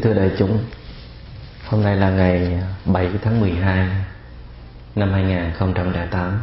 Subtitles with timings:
[0.00, 0.64] Kính thưa đại chúng,
[1.66, 3.88] hôm nay là ngày 7 tháng 12
[4.94, 6.40] năm 2008.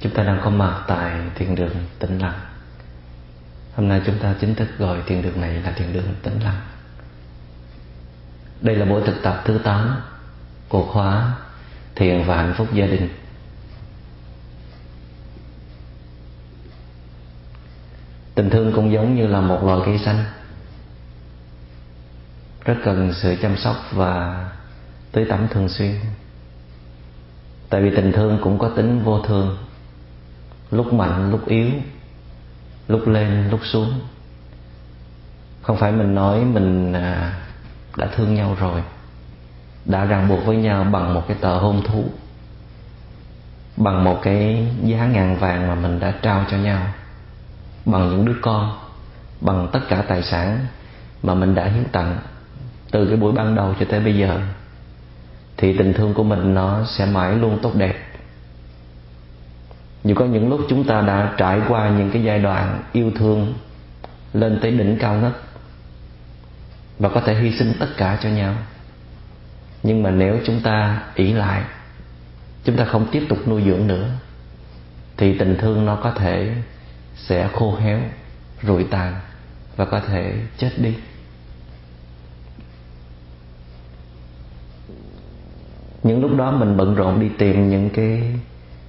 [0.00, 2.40] Chúng ta đang có mặt tại thiền đường Tĩnh Lặng.
[3.74, 6.60] Hôm nay chúng ta chính thức gọi thiền đường này là thiền đường Tĩnh Lặng.
[8.60, 10.00] Đây là buổi thực tập thứ 8
[10.68, 11.32] của khóa
[11.94, 13.08] Thiền và Hạnh phúc gia đình.
[18.34, 20.24] Tình thương cũng giống như là một loài cây xanh
[22.66, 24.44] rất cần sự chăm sóc và
[25.12, 25.94] tưới tắm thường xuyên.
[27.70, 29.56] Tại vì tình thương cũng có tính vô thường.
[30.70, 31.70] Lúc mạnh, lúc yếu,
[32.88, 34.00] lúc lên, lúc xuống.
[35.62, 37.38] Không phải mình nói mình à,
[37.96, 38.82] đã thương nhau rồi,
[39.84, 42.04] đã ràng buộc với nhau bằng một cái tờ hôn thú,
[43.76, 46.86] bằng một cái giá ngàn vàng mà mình đã trao cho nhau,
[47.84, 48.78] bằng những đứa con,
[49.40, 50.66] bằng tất cả tài sản
[51.22, 52.18] mà mình đã hiến tặng
[52.90, 54.40] từ cái buổi ban đầu cho tới bây giờ,
[55.56, 57.96] thì tình thương của mình nó sẽ mãi luôn tốt đẹp.
[60.04, 63.54] Dù có những lúc chúng ta đã trải qua những cái giai đoạn yêu thương
[64.32, 65.32] lên tới đỉnh cao nhất
[66.98, 68.54] và có thể hy sinh tất cả cho nhau.
[69.82, 71.62] Nhưng mà nếu chúng ta ỷ lại,
[72.64, 74.08] chúng ta không tiếp tục nuôi dưỡng nữa,
[75.16, 76.54] thì tình thương nó có thể
[77.16, 78.00] sẽ khô héo,
[78.62, 79.14] rụi tàn
[79.76, 80.94] và có thể chết đi.
[86.02, 88.22] Những lúc đó mình bận rộn đi tìm những cái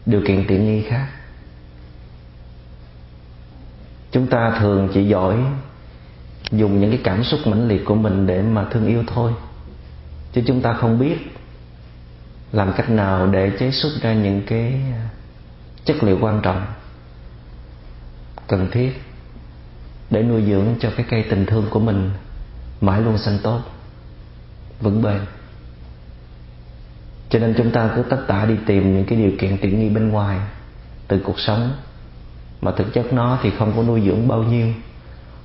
[0.05, 1.07] điều kiện tiện nghi khác.
[4.11, 5.37] Chúng ta thường chỉ giỏi
[6.51, 9.31] dùng những cái cảm xúc mãnh liệt của mình để mà thương yêu thôi.
[10.33, 11.17] Chứ chúng ta không biết
[12.51, 15.09] làm cách nào để chế xuất ra những cái à,
[15.85, 16.65] chất liệu quan trọng,
[18.47, 19.01] cần thiết
[20.09, 22.11] để nuôi dưỡng cho cái cây tình thương của mình
[22.81, 23.61] mãi luôn xanh tốt,
[24.81, 25.19] vững bền
[27.29, 29.89] cho nên chúng ta cứ tất tả đi tìm những cái điều kiện tiện nghi
[29.89, 30.39] bên ngoài
[31.07, 31.71] từ cuộc sống.
[32.61, 34.67] Mà thực chất nó thì không có nuôi dưỡng bao nhiêu,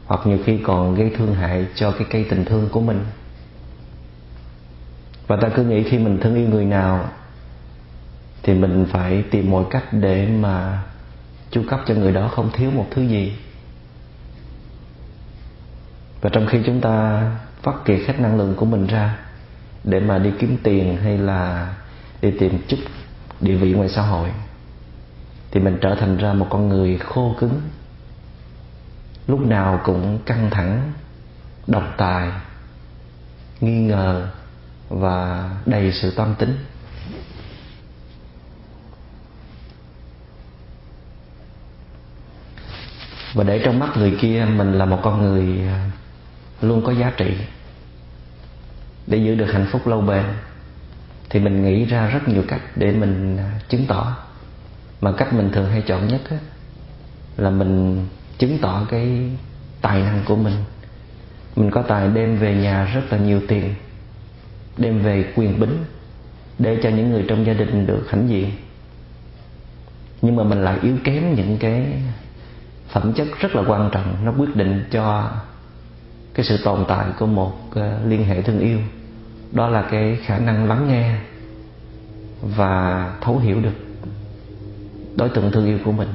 [0.07, 3.05] hoặc nhiều khi còn gây thương hại cho cái cây tình thương của mình.
[5.27, 7.09] Và ta cứ nghĩ khi mình thương yêu người nào
[8.43, 10.83] thì mình phải tìm mọi cách để mà
[11.51, 13.37] chu cấp cho người đó không thiếu một thứ gì.
[16.21, 17.23] Và trong khi chúng ta
[17.63, 19.19] phát kiệt hết năng lượng của mình ra
[19.85, 21.75] để mà đi kiếm tiền hay là
[22.23, 22.77] đi tìm chút
[23.41, 24.29] địa vị ngoài xã hội,
[25.51, 27.61] thì mình trở thành ra một con người khô cứng,
[29.27, 30.93] lúc nào cũng căng thẳng,
[31.67, 32.31] độc tài,
[33.61, 34.29] nghi ngờ
[34.89, 36.57] và đầy sự tâm tính.
[43.35, 45.61] Và để trong mắt người kia, mình là một con người
[46.61, 47.37] luôn có giá trị
[49.07, 50.25] để giữ được hạnh phúc lâu bền
[51.31, 54.17] thì mình nghĩ ra rất nhiều cách để mình à, chứng tỏ.
[55.01, 56.37] Mà cách mình thường hay chọn nhất á,
[57.37, 58.07] là mình
[58.39, 59.31] chứng tỏ cái
[59.81, 60.55] tài năng của mình.
[61.57, 63.75] Mình có tài đem về nhà rất là nhiều tiền
[64.77, 65.85] đem về quyền bính
[66.59, 68.51] để cho những người trong gia đình được hãnh diện.
[70.23, 71.87] Nhưng mà mình lại yếu kém những cái
[72.89, 75.33] phẩm chất rất là quan trọng nó quyết định cho
[76.35, 78.79] cái sự tồn tại của một ờ, liên hệ thương yêu.
[79.53, 81.15] Đó là cái khả năng lắng nghe
[82.43, 83.75] và thấu hiểu được
[85.17, 86.09] đối tượng thương yêu của mình.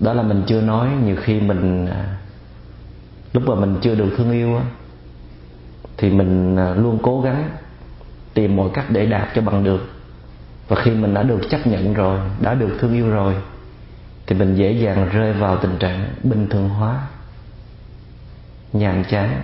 [0.00, 2.04] Đó là mình chưa nói, nhiều khi mình ờ,
[3.32, 4.60] lúc mà mình chưa được thương yêu
[5.96, 7.50] thì mình ờ, luôn cố gắng
[8.34, 9.90] tìm mọi cách để đạt cho bằng được.
[10.68, 13.34] Và khi mình đã được chấp nhận rồi, đã được thương yêu rồi,
[14.26, 17.06] thì mình dễ dàng rơi vào tình trạng bình thường hóa
[18.74, 19.42] nhàm chán,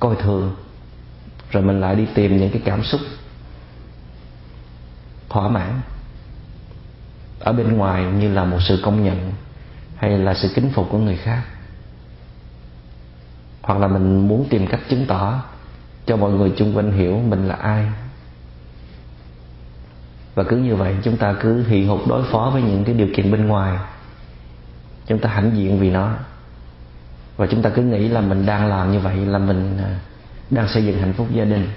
[0.00, 0.54] coi thường,
[1.50, 3.00] rồi mình lại đi tìm những cái cảm xúc
[5.28, 5.80] thỏa mãn.
[7.40, 9.32] Ở bên ngoài như là một sự công nhận
[9.96, 11.42] hay là sự kính phục của người khác.
[13.62, 15.42] Hoặc là mình muốn tìm cách chứng tỏ
[16.06, 17.86] cho mọi người chung quanh hiểu mình là ai.
[20.34, 23.08] Và cứ như vậy chúng ta cứ hì hục đối phó với những cái điều
[23.16, 23.78] kiện bên ngoài.
[25.06, 26.14] Chúng ta hãnh diện vì nó
[27.36, 29.98] và chúng ta cứ nghĩ là mình đang làm như vậy, là mình à,
[30.50, 31.68] đang xây dựng hạnh phúc gia đình.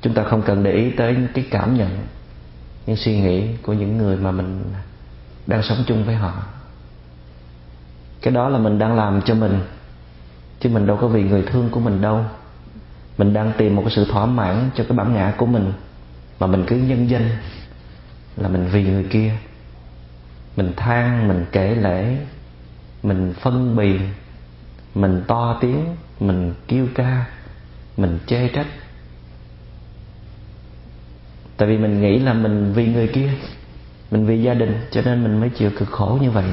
[0.00, 1.88] Chúng ta không cần để ý tới cái cảm nhận,
[2.86, 4.64] những suy nghĩ của những người mà mình
[5.46, 6.32] đang sống chung với họ.
[8.22, 9.60] Cái đó là mình đang làm cho mình,
[10.60, 12.24] chứ mình đâu có vì người thương của mình đâu.
[13.18, 15.72] Mình đang tìm một cái sự thỏa mãn cho cái bản ngã của mình,
[16.40, 17.30] mà mình cứ nhân danh
[18.36, 19.32] là mình vì người kia.
[20.56, 22.16] Mình than, mình kể lễ
[23.02, 23.98] mình phân bì,
[24.94, 27.24] mình to tiếng, mình kêu ca,
[27.96, 28.66] mình chê trách.
[31.56, 33.30] Tại vì mình nghĩ là mình vì người kia,
[34.10, 36.44] mình vì gia đình, cho nên mình mới chịu cực khổ như vậy.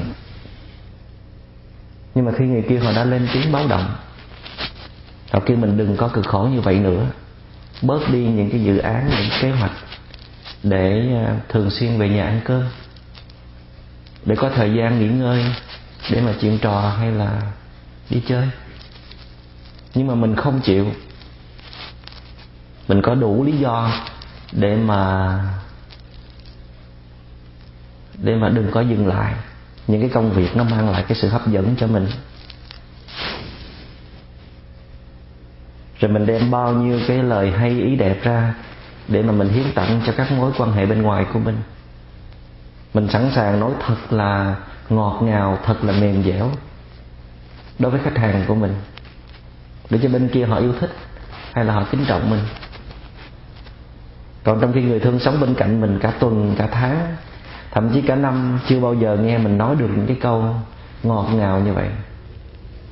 [2.14, 3.94] Nhưng mà khi người kia họ đã lên tiếng báo động,
[5.32, 7.06] họ kêu mình đừng có cực khổ như vậy nữa.
[7.82, 9.72] Bớt đi những cái dự án, những kế hoạch
[10.62, 12.62] để à, thường xuyên về nhà ăn cơm.
[14.24, 15.44] Để có thời gian nghỉ ngơi
[16.10, 17.42] để mà chuyện trò hay là
[18.10, 18.50] đi chơi.
[19.94, 20.86] Nhưng mà mình không chịu.
[22.88, 23.92] Mình có đủ lý do
[24.52, 25.30] để mà
[28.22, 29.34] để mà đừng có dừng lại.
[29.86, 32.08] Những cái công việc nó mang lại cái sự hấp dẫn cho mình.
[36.00, 38.54] Rồi mình đem bao nhiêu cái lời hay, ý đẹp ra
[39.08, 41.56] để mà mình hiến tặng cho các mối quan hệ bên ngoài của mình.
[42.94, 44.56] Mình sẵn sàng nói thật là
[44.90, 46.50] ngọt ngào, thật là mềm dẻo
[47.78, 48.74] đối với khách hàng của mình.
[49.90, 50.90] Để cho bên kia họ yêu thích
[51.52, 52.40] hay là họ kính trọng mình.
[54.44, 57.16] Còn trong khi người thương sống bên cạnh mình cả tuần, cả tháng,
[57.70, 60.54] thậm chí cả năm, chưa bao giờ nghe mình nói được những cái câu
[61.02, 61.88] ngọt ngào như vậy.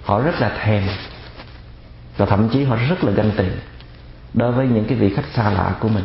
[0.05, 0.83] Họ rất là thèm
[2.17, 3.45] và thậm chí họ rất là ganh tị
[4.35, 6.05] đối với những cái vị khách xa lạ của mình.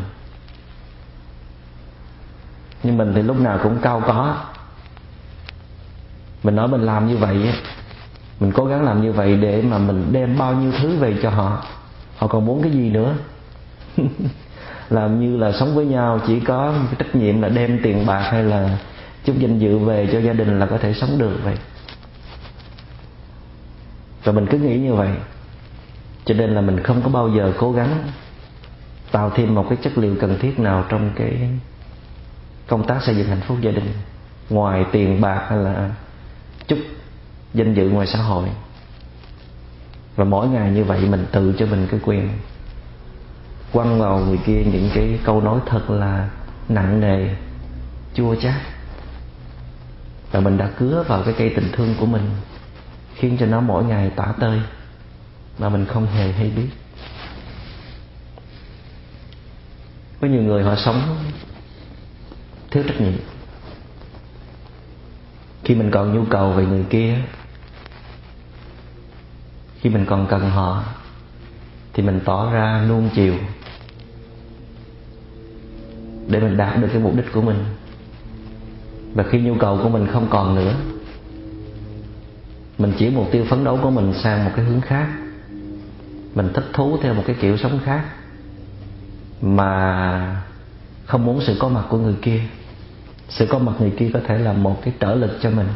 [2.83, 4.43] Nhưng mình thì lúc nào cũng cao có
[6.43, 7.53] mình nói mình làm như vậy
[8.39, 11.29] mình cố gắng làm như vậy để mà mình đem bao nhiêu thứ về cho
[11.29, 11.65] họ.
[12.17, 13.15] Họ còn muốn cái gì nữa?
[14.89, 18.21] Làm như là sống với nhau, chỉ có cái trách nhiệm là đem tiền bạc
[18.31, 18.77] hay là
[19.25, 21.55] chút danh dự về cho gia đình là có thể sống được vậy.
[24.23, 25.09] Và mình cứ nghĩ như vậy.
[26.25, 28.03] Cho nên là mình không có bao giờ cố gắng
[29.11, 31.49] tạo thêm một cái chất liệu cần thiết nào trong cái
[32.67, 33.87] công tác xây dựng hạnh phúc gia đình,
[34.49, 35.89] ngoài tiền bạc hay là
[36.67, 36.79] chút
[37.53, 38.49] danh dự ngoài xã hội.
[40.15, 42.29] Và mỗi ngày như vậy mình tự cho mình cái quyền
[43.71, 46.29] quăng vào người kia những cái câu nói thật là
[46.69, 47.35] nặng nề,
[48.13, 48.61] chua chát.
[50.31, 52.29] Và mình đã cứa vào cái cây tình thương của mình,
[53.15, 54.61] khiến cho nó mỗi ngày tả tơi
[55.59, 56.67] mà mình không hề hay biết.
[60.21, 61.17] Có nhiều người họ sống
[62.71, 63.13] thiếu trách nhiệm
[65.63, 67.15] khi mình còn nhu cầu về người kia,
[69.79, 70.83] khi mình còn cần họ,
[71.93, 73.35] thì mình tỏ ra nuông chiều
[76.27, 77.65] để mình đạt được cái mục đích của mình.
[79.13, 80.75] Và khi nhu cầu của mình không còn nữa,
[82.77, 85.07] mình chỉ mục tiêu phấn đấu của mình sang một cái hướng khác.
[86.35, 88.05] Mình thích thú theo một cái kiểu sống khác
[89.41, 90.43] mà
[91.05, 92.41] không muốn sự có mặt của người kia
[93.29, 95.67] sự có mặt người kia có thể là một cái trở lực cho mình.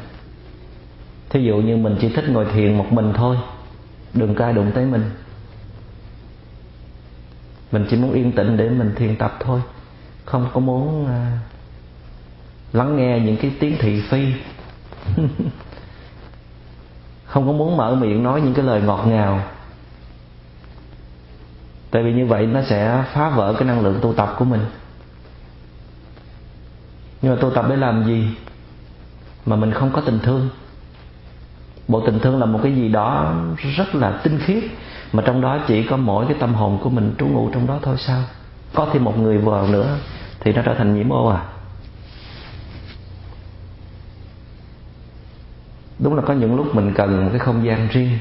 [1.30, 3.38] Thí dụ như mình chỉ thích ngồi thiền một mình thôi
[4.14, 5.10] đừng có ai đụng tới mình.
[7.72, 9.62] Mình chỉ muốn yên tĩnh để mình thiền tập thôi
[10.28, 11.40] không có muốn à,
[12.74, 14.34] lắng nghe những cái tiếng thị phi.
[17.26, 19.42] Không có muốn mở miệng nói những cái lời ngọt ngào.
[21.92, 24.62] Tại vì như vậy nó sẽ phá vỡ cái năng lượng tu tập của mình
[27.22, 28.28] nhưng mà tu tập để làm gì?
[29.46, 30.50] Mà mình không có tình thương.
[31.88, 33.36] Bộ tình thương là một cái gì đó
[33.78, 34.64] rất là tinh khiết,
[35.14, 37.80] mà trong đó chỉ có mỗi cái tâm hồn của mình trú ngụ trong đó
[37.82, 38.24] thôi sao?
[38.74, 39.98] Có thêm một người vào nữa
[40.40, 41.46] thì nó trở thành nhiễm ô à?
[46.00, 48.20] Đúng là có những lúc mình cần một cái không gian riêng,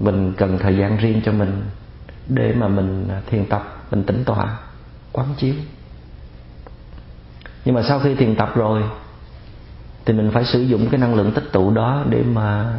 [0.00, 1.62] mình cần thời gian riêng cho mình
[2.28, 4.58] để mà mình thiền tập, mình tĩnh tọa,
[5.12, 5.54] quán chiếu
[7.64, 8.82] nhưng mà sau khi thiền tập rồi,
[10.04, 12.78] thì mình phải sử dụng cái năng lượng tích tụ đó để mà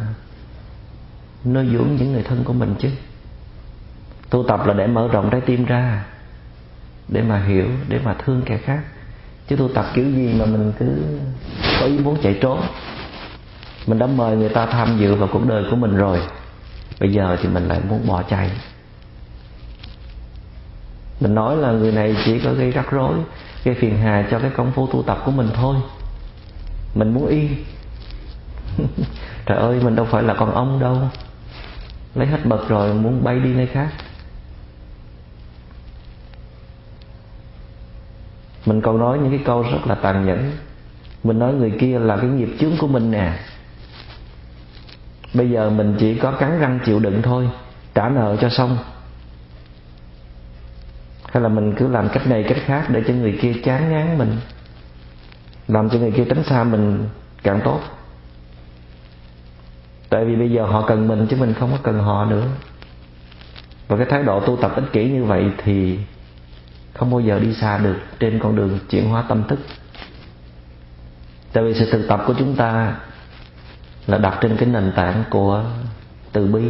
[1.44, 2.88] nuôi dưỡng những người thân của mình chứ.
[4.30, 6.04] Tu tập là để mở rộng trái tim ra,
[7.08, 8.80] để mà hiểu, để mà thương kẻ khác.
[9.48, 10.86] Chứ tu tập kiểu gì mà mình cứ
[11.80, 12.60] có ý muốn chạy trốn.
[13.86, 16.20] Mình đã mời người ta tham dự vào cuộc đời của mình rồi,
[17.00, 18.50] bây giờ thì mình lại muốn bỏ chạy.
[21.20, 23.14] Mình nói là người này chỉ có gây rắc rối
[23.64, 25.76] gây phiền hà cho cái công phu tu tập của mình thôi.
[26.94, 27.64] Mình muốn yên.
[29.46, 30.98] Trời ơi, mình đâu phải là con ông đâu.
[32.14, 33.88] Lấy hết bậc rồi, muốn bay đi nơi khác.
[38.66, 40.52] Mình còn nói những cái câu rất là tàn nhẫn.
[41.24, 43.38] Mình nói người kia là cái nghiệp chướng của mình nè.
[45.34, 47.48] Bây giờ mình chỉ có cắn răng chịu đựng thôi,
[47.94, 48.78] trả nợ cho xong
[51.34, 54.18] hay là mình cứ làm cách này, cách khác để cho người kia chán ngán
[54.18, 54.36] mình,
[55.68, 57.08] làm cho người kia tránh xa mình
[57.42, 57.80] càng tốt.
[60.08, 62.46] Tại vì bây giờ họ cần mình chứ mình không có cần họ nữa.
[63.88, 65.98] Và cái thái độ tu tập ích kỷ như vậy thì
[66.94, 69.58] không bao giờ đi xa được trên con đường chuyển hóa tâm thức.
[71.52, 72.96] Tại vì sự thực tập của chúng ta
[74.06, 75.64] là đặt trên cái nền tảng của
[76.32, 76.64] từ bi.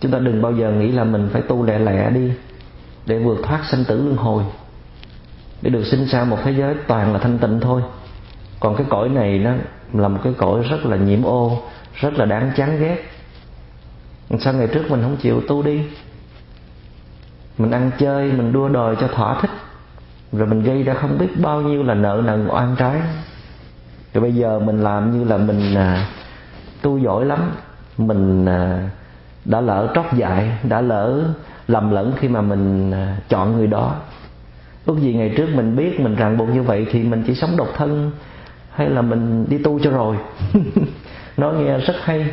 [0.00, 2.32] Chúng ta đừng bao giờ nghĩ là mình phải tu lẹ lẹ đi
[3.06, 4.44] để vượt thoát sanh tử luân hồi.
[5.62, 7.82] Để được sinh ra một thế giới toàn là thanh tịnh thôi.
[8.60, 9.52] Còn cái cõi này nó
[9.92, 11.62] là một cái cõi rất là nhiễm ô
[11.94, 13.04] rất là đáng chán ghét.
[14.40, 15.82] Sao ngày trước mình không chịu tu đi?
[17.58, 19.50] Mình ăn chơi mình đua đòi cho thỏa thích.
[20.32, 23.00] Rồi mình gây ra không biết bao nhiêu là nợ nần oan trái.
[24.14, 26.06] Rồi bây giờ mình làm như là mình à,
[26.82, 27.52] tu giỏi lắm.
[27.98, 28.90] Mình à,
[29.44, 31.24] đã lỡ trót dại đã lỡ
[31.68, 33.94] lầm lẫn khi mà mình à, chọn người đó.
[34.86, 37.56] Ước gì ngày trước mình biết mình ràng buộc như vậy thì mình chỉ sống
[37.56, 38.10] độc thân
[38.70, 40.16] hay là mình đi tu cho rồi.
[41.36, 42.26] Nó nghe rất hay.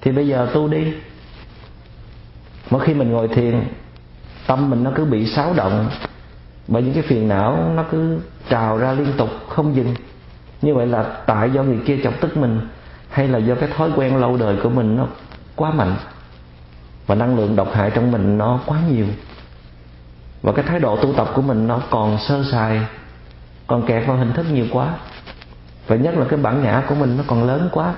[0.00, 0.92] Thì bây giờ tu đi.
[2.70, 3.62] Mỗi khi mình ngồi thiền,
[4.46, 5.90] tâm mình nó cứ bị xáo động
[6.68, 9.94] bởi những cái phiền não nó cứ trào ra liên tục, không dừng.
[10.62, 12.60] Như vậy là tại do người kia chọc tức mình
[13.10, 15.06] hay là do cái thói quen lâu đời của mình nó
[15.56, 15.96] quá mạnh?
[17.06, 19.06] Và năng lượng độc hại trong mình nó quá nhiều.
[20.42, 22.80] Và cái thái độ tu tập của mình nó còn sơ sài,
[23.66, 24.98] còn kẹt vào hình thức nhiều quá.
[25.86, 27.94] Và nhất là cái bản ngã của mình nó còn lớn quá.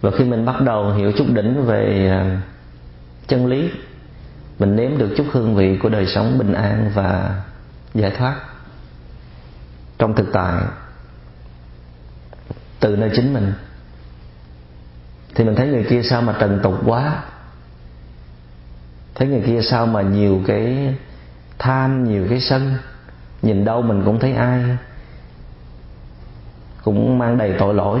[0.00, 2.40] Và khi mình bắt đầu hiểu chút đỉnh về à,
[3.26, 3.70] chân lý,
[4.58, 7.42] mình nếm được chút hương vị của đời sống bình an và
[7.94, 8.34] giải thoát
[9.98, 10.62] trong thực tại
[12.80, 13.52] từ nơi chính mình,
[15.34, 17.22] thì mình thấy người kia sao mà trần tục quá
[19.14, 20.94] thấy người kia sao mà nhiều cái
[21.58, 22.74] tham, nhiều cái sân?
[23.42, 24.62] Nhìn đâu mình cũng thấy ai.
[26.84, 28.00] Cũng mang đầy tội lỗi.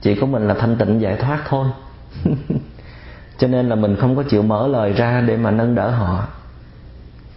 [0.00, 1.66] Chỉ có mình là thanh tịnh giải thoát thôi.
[3.38, 6.26] Cho nên là mình không có chịu mở lời ra để mà nâng đỡ họ.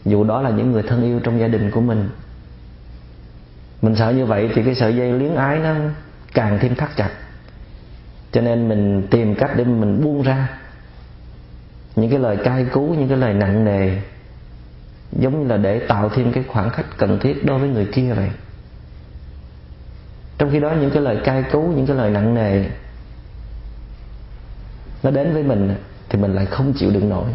[0.06, 2.10] Dù đó là những người thân yêu trong gia đình của mình.
[3.82, 5.76] Mình sợ như vậy thì cái sợi dây liếng ái nó
[6.34, 7.10] càng thêm thắt chặt.
[8.32, 10.59] Cho nên mình tìm cách để mình buông ra
[12.00, 14.02] những cái lời cai cú, những cái lời nặng nề,
[15.12, 18.14] giống như là để tạo thêm cái khoảng cách cần thiết đối với người kia
[18.14, 18.30] vậy.
[20.38, 22.66] Trong khi đó, những cái lời cai cú, những cái lời nặng nề
[25.04, 25.76] nó đến với mình
[26.10, 27.30] thì mình lại không chịu đựng nổi.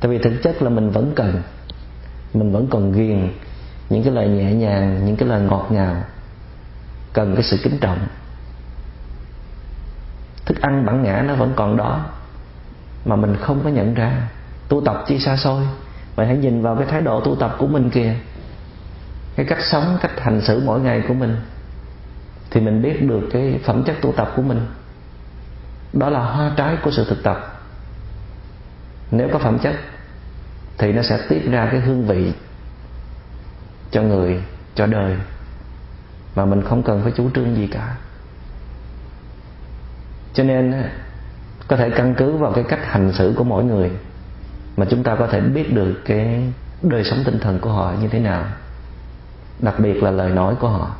[0.00, 1.42] Tại vì thực chất là mình vẫn cần,
[2.34, 3.28] mình vẫn còn ghiền
[3.90, 5.96] những cái lời nhẹ nhàng, những cái lời ngọt ngào,
[7.12, 7.98] cần cái sự kính trọng.
[10.46, 12.06] Thức ăn bản ngã nó vẫn còn đó
[13.08, 14.28] mà mình không có nhận ra.
[14.68, 15.62] Tu tập chi xa xôi.
[16.16, 18.14] Vậy hãy nhìn vào cái thái độ tu tập của mình kìa.
[19.36, 21.36] Cái cách sống, cách hành xử mỗi ngày của mình.
[22.50, 24.66] Thì mình biết được cái phẩm chất tu tập của mình.
[25.92, 27.60] Đó là hoa trái của sự thực tập.
[29.10, 29.74] Nếu có phẩm chất,
[30.78, 32.32] thì nó sẽ tiết ra cái hương vị
[33.90, 34.42] cho người,
[34.74, 35.16] cho đời
[36.34, 37.96] mà mình không cần phải chủ trương gì cả.
[40.34, 40.74] Cho nên
[41.68, 43.90] có thể căn cứ vào cái cách hành xử của mỗi người
[44.76, 48.08] mà chúng ta có thể biết được cái đời sống tinh thần của họ như
[48.08, 48.44] thế nào.
[49.60, 50.90] Đặc biệt là lời nói của họ.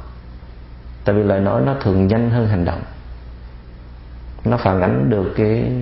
[1.04, 2.82] Tại vì lời nói nó thường nhanh hơn hành động.
[4.44, 5.72] Nó phản ánh được cái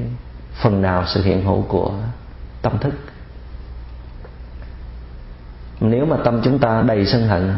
[0.62, 1.92] phần nào sự hiện hữu của
[2.62, 2.94] tâm thức.
[5.80, 7.56] Nếu mà tâm chúng ta đầy sân hận,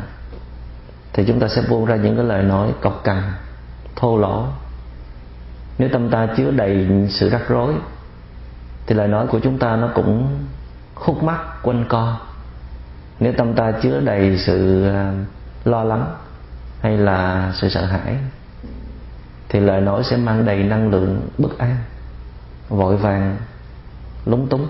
[1.12, 3.22] thì chúng ta sẽ buông ra những cái lời nói cọc cằn,
[3.96, 4.46] thô lỗ
[5.78, 7.74] nếu tâm ta chứa đầy sự rắc rối,
[8.86, 10.38] thì lời nói của chúng ta nó cũng
[10.94, 12.20] khúc mắc, quanh co.
[13.20, 15.12] Nếu tâm ta chứa đầy sự ờ,
[15.64, 16.14] lo lắng
[16.80, 18.16] hay là sự sợ hãi,
[19.48, 21.76] thì lời nói sẽ mang đầy năng lượng bất an,
[22.68, 23.36] vội vàng,
[24.26, 24.68] lúng túng.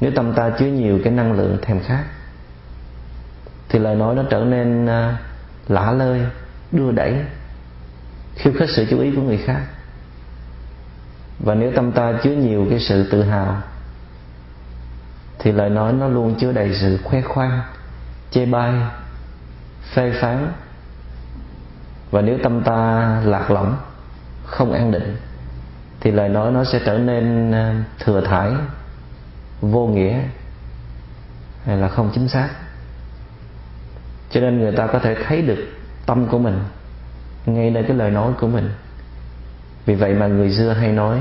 [0.00, 2.04] Nếu tâm ta chứa nhiều cái năng lượng thèm khát,
[3.68, 5.14] thì lời nói nó trở nên ờ,
[5.68, 6.20] lả lơi,
[6.72, 7.14] đưa đẩy
[8.36, 9.60] khiêu khích sự chú ý của người khác.
[11.38, 13.62] Và nếu tâm ta chứa nhiều cái sự tự hào,
[15.38, 17.60] thì lời nói nó luôn chứa đầy sự khoe khoang,
[18.30, 18.74] chê bai,
[19.94, 20.52] phê phán.
[22.10, 23.76] Và nếu tâm ta lạc lõng,
[24.44, 25.16] không an định,
[26.00, 28.52] thì lời nói nó sẽ trở nên ờ, thừa thải,
[29.60, 30.20] vô nghĩa,
[31.64, 32.48] hay là không chính xác.
[34.30, 35.68] Cho nên người ta có thể thấy được
[36.06, 36.58] tâm của mình
[37.46, 38.70] ngay nơi cái lời nói của mình.
[39.86, 41.20] Vì vậy mà người xưa hay nói,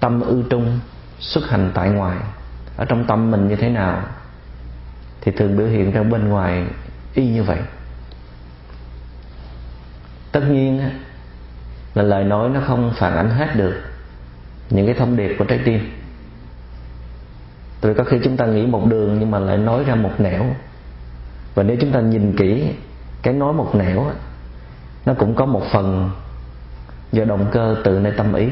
[0.00, 0.78] tâm ư trung,
[1.18, 2.18] xuất hành tại ngoài.
[2.76, 4.02] Ở trong tâm mình như thế nào
[5.20, 6.66] thì thường biểu hiện ra bên ngoài
[7.14, 7.58] y như vậy.
[10.32, 10.90] Tất nhiên
[11.94, 13.74] là lời nói nó không phản ánh hết được
[14.70, 15.90] những cái thông điệp của trái tim.
[17.82, 20.44] Rồi có khi chúng ta nghĩ một đường nhưng mà lại nói ra một nẻo.
[21.54, 22.72] Và nếu chúng ta nhìn kỹ
[23.22, 24.10] cái nói một nẻo
[25.06, 26.10] nó cũng có một phần
[27.12, 28.48] do động cơ từ nơi tâm ý.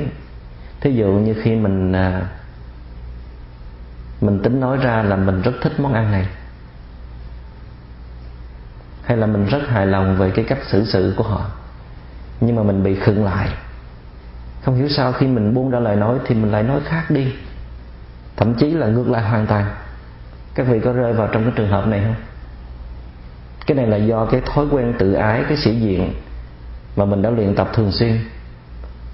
[0.81, 2.29] Thí dụ như khi mình à,
[4.21, 6.27] mình tính nói ra là mình rất thích món ăn này
[9.05, 11.51] hay là mình rất hài lòng về cái cách xử sự của họ
[12.41, 13.49] nhưng mà mình bị khựng lại.
[14.65, 17.33] Không hiểu sao khi mình buông ra lời nói thì mình lại nói khác đi.
[18.37, 19.67] Thậm chí là ngược lại hoàn toàn.
[20.55, 22.15] Các vị có rơi vào trong cái trường hợp này không?
[23.67, 26.15] Cái này là do cái thói quen tự ái cái sĩ diện
[26.97, 28.19] mà mình đã luyện tập thường xuyên.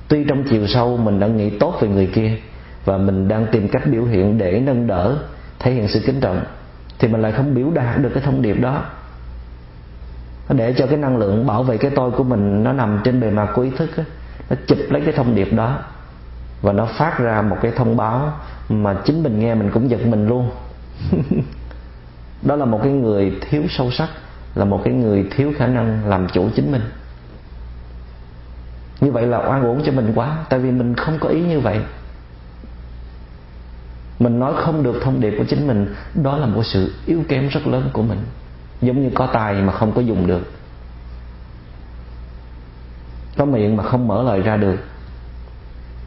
[0.08, 2.32] Tuy trong chiều sâu mình đã nghĩ tốt về người kia
[2.84, 5.18] và mình đang tìm cách biểu hiện để nâng đỡ
[5.58, 6.40] thể hiện sự kính trọng
[6.98, 8.84] thì mình lại không biểu đạt được cái thông điệp đó.
[10.48, 13.30] Để cho cái năng lượng bảo vệ cái tôi của mình nó nằm trên bề
[13.30, 14.04] mặt của ý thức đó,
[14.50, 15.78] nó chụp lấy cái thông điệp đó
[16.62, 18.32] và nó phát ra một cái thông báo
[18.68, 20.50] mà chính mình nghe mình cũng giật mình luôn.
[22.42, 24.08] Đó là một cái người thiếu sâu sắc
[24.54, 26.82] là một cái người thiếu khả năng làm chủ chính mình
[29.00, 30.36] như vậy là oan uổng cho mình quá.
[30.48, 31.80] Tại vì mình không có ý như vậy.
[34.18, 37.48] Mình nói không được thông điệp của chính mình, đó là một sự yếu kém
[37.48, 38.18] rất lớn của mình.
[38.82, 40.52] Giống như có tài mà không có dùng được.
[43.36, 44.76] Có miệng mà không mở lời ra được.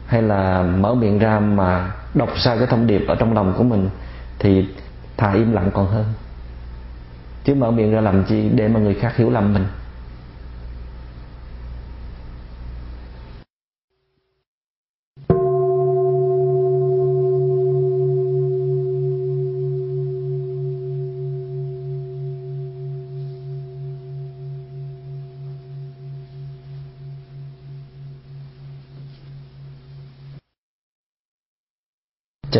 [0.06, 3.64] Hay là mở miệng ra mà đọc sai cái thông điệp ở trong lòng của
[3.64, 3.90] mình,
[4.38, 4.68] thì
[5.16, 6.04] thà im lặng còn hơn.
[7.44, 9.64] Chứ mở miệng ra làm chi để mà người khác hiểu lầm mình?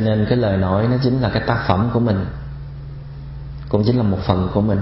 [0.05, 2.27] Cho nên cái lời nói nó chính là cái tác phẩm của mình,
[3.69, 4.81] cũng chính là một phần của mình.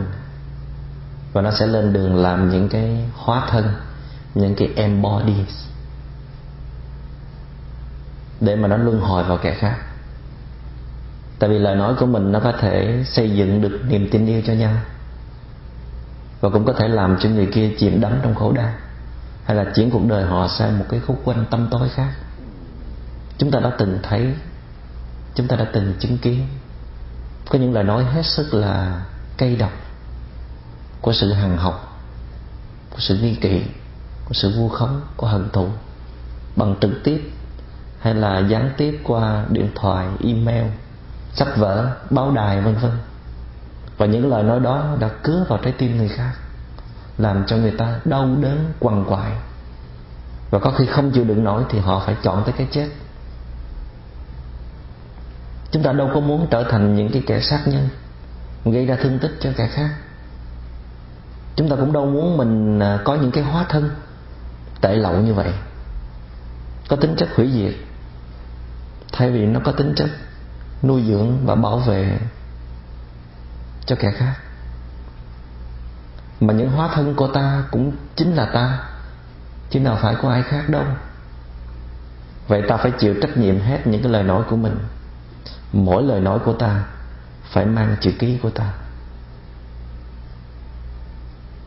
[1.32, 3.72] Và nó sẽ lên đường làm những cái hóa thân,
[4.34, 5.64] những cái embodies
[8.40, 9.76] để mà nó luân hồi vào kẻ khác.
[11.38, 14.42] Tại vì lời nói của mình nó có thể xây dựng được niềm tin yêu
[14.46, 14.74] cho nhau
[16.40, 18.72] và cũng có thể làm cho người kia chìm đắm trong khổ đau,
[19.44, 22.12] hay là chuyển cuộc đời họ sang một cái khúc quanh tâm tối khác.
[23.38, 24.34] Chúng ta đã từng thấy
[25.34, 26.46] chúng ta đã từng chứng kiến.
[27.50, 29.02] Có những lời nói hết sức là
[29.36, 29.72] cây độc
[31.00, 31.98] của sự hằng học,
[32.90, 33.62] của sự nghi kỵ,
[34.24, 35.68] của sự vu khống, của hận thù
[36.56, 37.30] bằng trực tiếp
[38.00, 40.66] hay là gián tiếp qua điện thoại, email,
[41.34, 42.90] sách vở, báo đài, vân vân.
[43.96, 46.32] Và những lời nói đó đã cứa vào trái tim người khác,
[47.18, 49.32] làm cho người ta đau đớn quằn quại.
[50.50, 52.88] Và có khi không chịu đựng nổi thì họ phải chọn tới cái chết
[55.72, 57.88] chúng ta đâu có muốn trở thành những cái kẻ sát nhân,
[58.64, 59.90] gây ra thương tích cho kẻ khác.
[61.56, 63.90] Chúng ta cũng đâu muốn mình à, có những cái hóa thân
[64.80, 65.52] tệ lậu như vậy.
[66.88, 67.74] Có tính chất hủy diệt.
[69.12, 70.10] Thay vì nó có tính chất
[70.82, 72.18] nuôi dưỡng và bảo vệ
[73.86, 74.34] cho kẻ khác.
[76.40, 78.78] Mà những hóa thân của ta cũng chính là ta,
[79.70, 80.84] chứ nào phải có ai khác đâu.
[82.48, 84.78] Vậy ta phải chịu trách nhiệm hết những cái lời nói của mình
[85.72, 86.84] mỗi lời nói của ta
[87.42, 88.72] phải mang chữ ký của ta.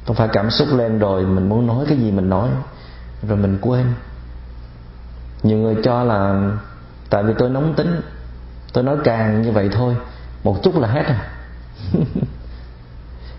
[0.08, 2.50] Không phải cảm xúc lên rồi mình muốn nói cái gì mình nói,
[3.28, 3.86] rồi mình quên.
[5.44, 6.52] Nhiều người cho là
[7.10, 8.02] tại vì tôi nóng tính,
[8.74, 9.96] tôi nói càng như vậy thôi,
[10.44, 11.32] một chút là hết à.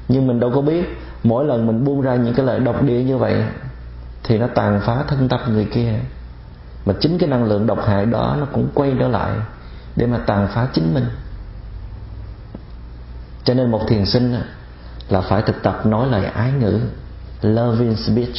[0.09, 3.02] Nhưng mình đâu có biết, mỗi lần mình buông ra những cái lời độc địa
[3.02, 3.44] như vậy
[4.24, 5.92] thì nó tàn phá thân tâm người kia.
[6.87, 9.33] Mà chính cái năng lượng độc hại đó nó cũng quay trở lại
[9.96, 11.06] để mà tàn phá chính mình.
[13.44, 14.40] Cho nên một thiền sinh
[15.09, 16.80] là phải thực tập nói lời ái ngữ
[17.42, 18.37] loving speech.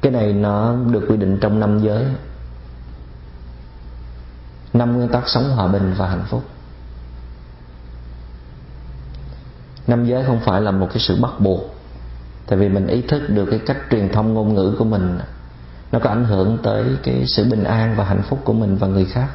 [0.00, 2.04] Cái này nó được quy định trong năm giới.
[4.72, 6.42] Năm nguyên tắc sống hòa bình và hạnh phúc.
[9.86, 11.74] Năm giới không phải là một cái sự bắt buộc,
[12.46, 15.18] tại vì mình ý thức được cái cách truyền thông ngôn ngữ của mình
[15.94, 18.86] nó có ảnh hưởng tới cái sự bình an và hạnh phúc của mình và
[18.86, 19.28] người khác.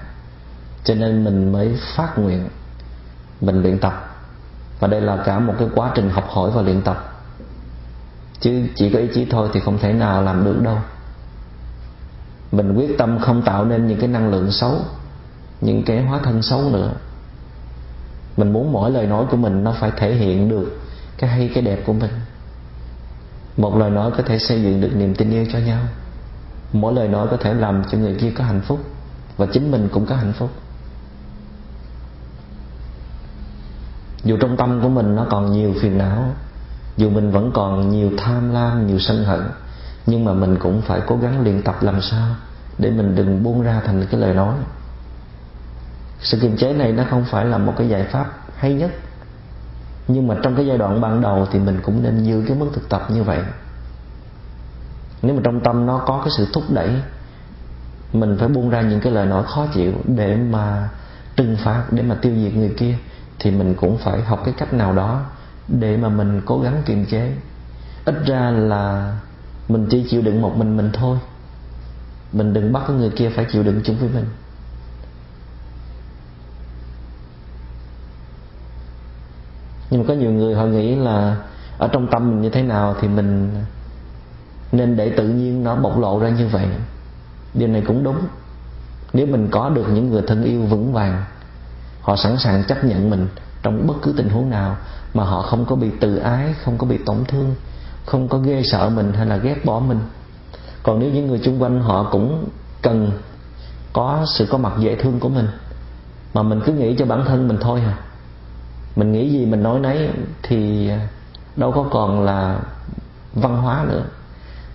[0.84, 2.48] Cho nên mình mới phát nguyện
[3.42, 4.18] mình luyện tập.
[4.80, 7.22] Và đây là cả một cái quá trình học hỏi và luyện tập.
[8.40, 10.78] Chứ chỉ có ý chí thôi thì không thể nào làm được đâu.
[12.52, 14.78] Mình quyết tâm không tạo nên những cái năng lượng xấu,
[15.62, 16.92] những cái hóa thân xấu nữa.
[18.38, 20.80] Mình muốn mỗi lời nói của mình nó phải thể hiện được
[21.18, 22.12] cái hay, cái đẹp của mình.
[23.58, 25.80] Một lời nói có thể xây dựng được niềm tin yêu cho nhau
[26.74, 28.80] mỗi lời nói có thể làm cho người kia có hạnh phúc,
[29.38, 30.50] và chính mình cũng có hạnh phúc.
[34.24, 36.34] Dù trong tâm của mình nó còn nhiều phiền não,
[36.98, 39.42] dù mình vẫn còn nhiều tham lam, nhiều sân hận,
[40.06, 42.36] nhưng mà mình cũng phải cố gắng luyện tập làm sao
[42.78, 44.56] để mình đừng buông ra thành cái lời nói.
[46.22, 48.92] Sự kiềm chế này nó không phải là một cái giải pháp hay nhất,
[50.08, 52.68] nhưng mà trong cái giai đoạn ban đầu thì mình cũng nên giữ cái mức
[52.74, 53.40] thực tập như vậy
[55.22, 56.90] nếu mà trong tâm nó có cái sự thúc đẩy,
[58.14, 60.90] mình phải buông ra những cái lời nói khó chịu để mà
[61.36, 62.96] trừng phạt, để mà tiêu diệt người kia,
[63.40, 65.22] thì mình cũng phải học cái cách nào đó
[65.68, 67.34] để mà mình cố gắng kiềm chế.
[68.06, 69.16] Ít ra là
[69.68, 71.18] mình chỉ chịu đựng một mình mình thôi.
[72.34, 74.26] Mình đừng bắt người kia phải chịu đựng chung với mình.
[79.90, 81.38] Nhưng mà có nhiều người họ nghĩ là
[81.78, 83.52] ở trong tâm mình như thế nào thì mình
[84.72, 86.66] nên để tự nhiên nó bộc lộ ra như vậy.
[87.54, 88.18] Điều này cũng đúng.
[89.14, 91.24] Nếu mình có được những người thân yêu vững vàng,
[92.02, 93.28] họ sẵn sàng chấp nhận mình
[93.64, 94.78] trong bất cứ tình huống nào
[95.14, 97.56] mà họ không có bị tự ái, không có bị tổn thương,
[98.06, 100.00] không có ghê sợ mình hay là ghét bỏ mình.
[100.84, 102.46] Còn nếu những người chung quanh họ cũng
[102.82, 103.12] cần
[103.94, 105.48] có sự có mặt dễ thương của mình,
[106.34, 107.98] mà mình cứ nghĩ cho bản thân mình thôi à
[108.96, 110.10] mình nghĩ gì mình nói nấy
[110.44, 110.90] thì
[111.56, 112.60] đâu có còn là
[113.34, 114.04] văn hóa nữa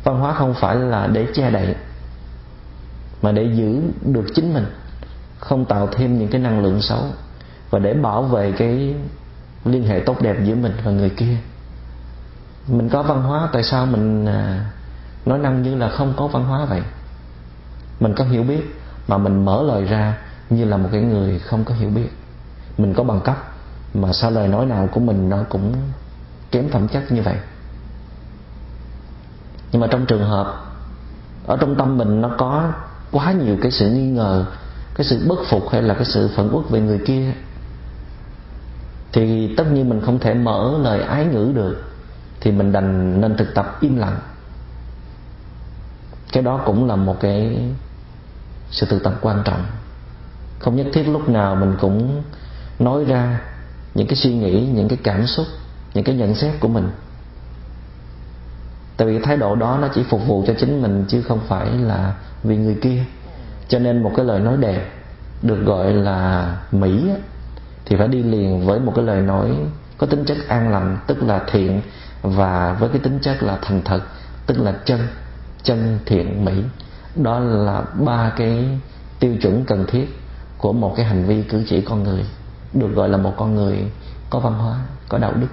[0.04, 1.74] văn hóa không phải là để che đậy,
[3.22, 4.66] mà để giữ được chính mình,
[5.38, 7.04] không tạo thêm những cái năng lượng xấu,
[7.70, 8.94] và để bảo vệ cái
[9.64, 11.36] liên hệ tốt đẹp giữa mình và người kia.
[12.68, 14.70] Mình có văn hóa, tại sao mình à,
[15.26, 16.82] nói năng như là không có văn hóa vậy?
[18.00, 20.18] Mình có hiểu biết, mà mình mở lời ra
[20.50, 22.08] như là một cái người không có hiểu biết.
[22.78, 23.36] Mình có bằng cấp,
[23.94, 25.74] mà sao lời nói nào của mình nó cũng
[26.50, 27.36] kém phẩm chất như vậy?
[29.74, 30.64] Nhưng mà trong trường hợp
[31.46, 32.72] ở trong tâm mình nó có
[33.12, 34.44] quá nhiều cái sự nghi ngờ,
[34.94, 37.32] cái sự bất phục hay là cái sự phẫn uất về người kia,
[39.12, 41.82] thì tất nhiên mình không thể mở lời ái ngữ được,
[42.40, 44.18] thì mình đành nên thực tập im lặng.
[46.32, 47.68] Cái đó cũng là một cái
[48.70, 49.64] sự thực tập quan trọng.
[50.58, 52.22] Không nhất thiết lúc nào mình cũng
[52.78, 53.40] nói ra
[53.94, 55.46] những cái suy nghĩ, những cái cảm xúc,
[55.94, 56.88] những cái nhận xét của mình
[58.96, 61.66] tại vì thái độ đó nó chỉ phục vụ cho chính mình chứ không phải
[61.72, 63.04] là vì người kia.
[63.68, 64.90] Cho nên một cái lời nói đẹp
[65.42, 67.10] được gọi là mỹ
[67.84, 69.50] thì phải đi liền với một cái lời nói
[69.98, 71.80] có tính chất an lành, tức là thiện,
[72.22, 74.00] và với cái tính chất là thành thật,
[74.46, 75.00] tức là chân
[75.62, 76.52] chân thiện mỹ.
[77.16, 78.78] Đó là ba cái
[79.18, 80.20] tiêu chuẩn cần thiết
[80.58, 82.24] của một cái hành vi cử chỉ con người,
[82.72, 83.78] được gọi là một con người
[84.30, 84.76] có văn hóa,
[85.08, 85.48] có đạo đức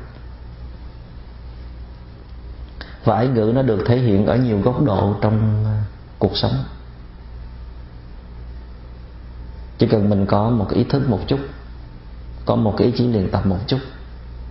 [3.03, 5.83] và ái ngữ nó được thể hiện ở nhiều góc độ trong à,
[6.19, 6.63] cuộc sống.
[9.77, 11.39] Chỉ cần mình có một cái ý thức một chút,
[12.45, 13.79] có một cái ý chí luyện tập một chút,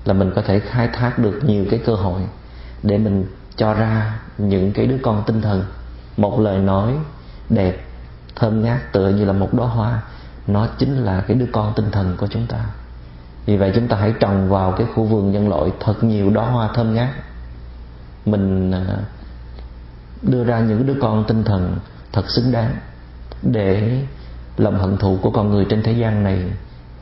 [0.04, 2.20] là mình có thể khai thác được nhiều cái cơ hội
[2.82, 5.64] để mình cho ra những cái đứa con tinh thần.
[6.16, 6.94] Một lời nói
[7.48, 7.86] đẹp,
[8.36, 10.02] thơm ngát tựa như là một đóa hoa,
[10.46, 12.64] nó chính là cái đứa con tinh thần của chúng ta.
[13.46, 16.50] Vì vậy chúng ta hãy trồng vào cái khu vườn nhân loại thật nhiều đóa
[16.50, 17.08] hoa thơm ngát
[18.30, 18.84] mình à,
[20.22, 21.78] đưa ra những đứa con tinh thần
[22.12, 22.76] thật xứng đáng
[23.42, 24.02] để
[24.56, 26.44] lòng hận thù của con người trên thế gian này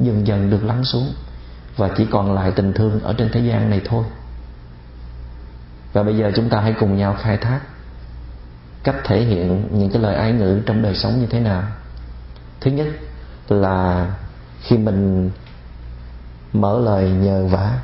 [0.01, 1.13] dần dần được lắng xuống
[1.77, 4.05] và chỉ còn lại tình thương ở trên thế gian này thôi.
[5.93, 7.61] Và bây giờ chúng ta hãy cùng nhau khai thác
[8.85, 11.63] cách thể hiện những cái lời ái ngữ trong đời sống như thế nào.
[12.61, 12.87] Thứ nhất
[13.49, 14.11] là
[14.63, 15.31] khi mình
[16.53, 17.79] mở lời nhờ vả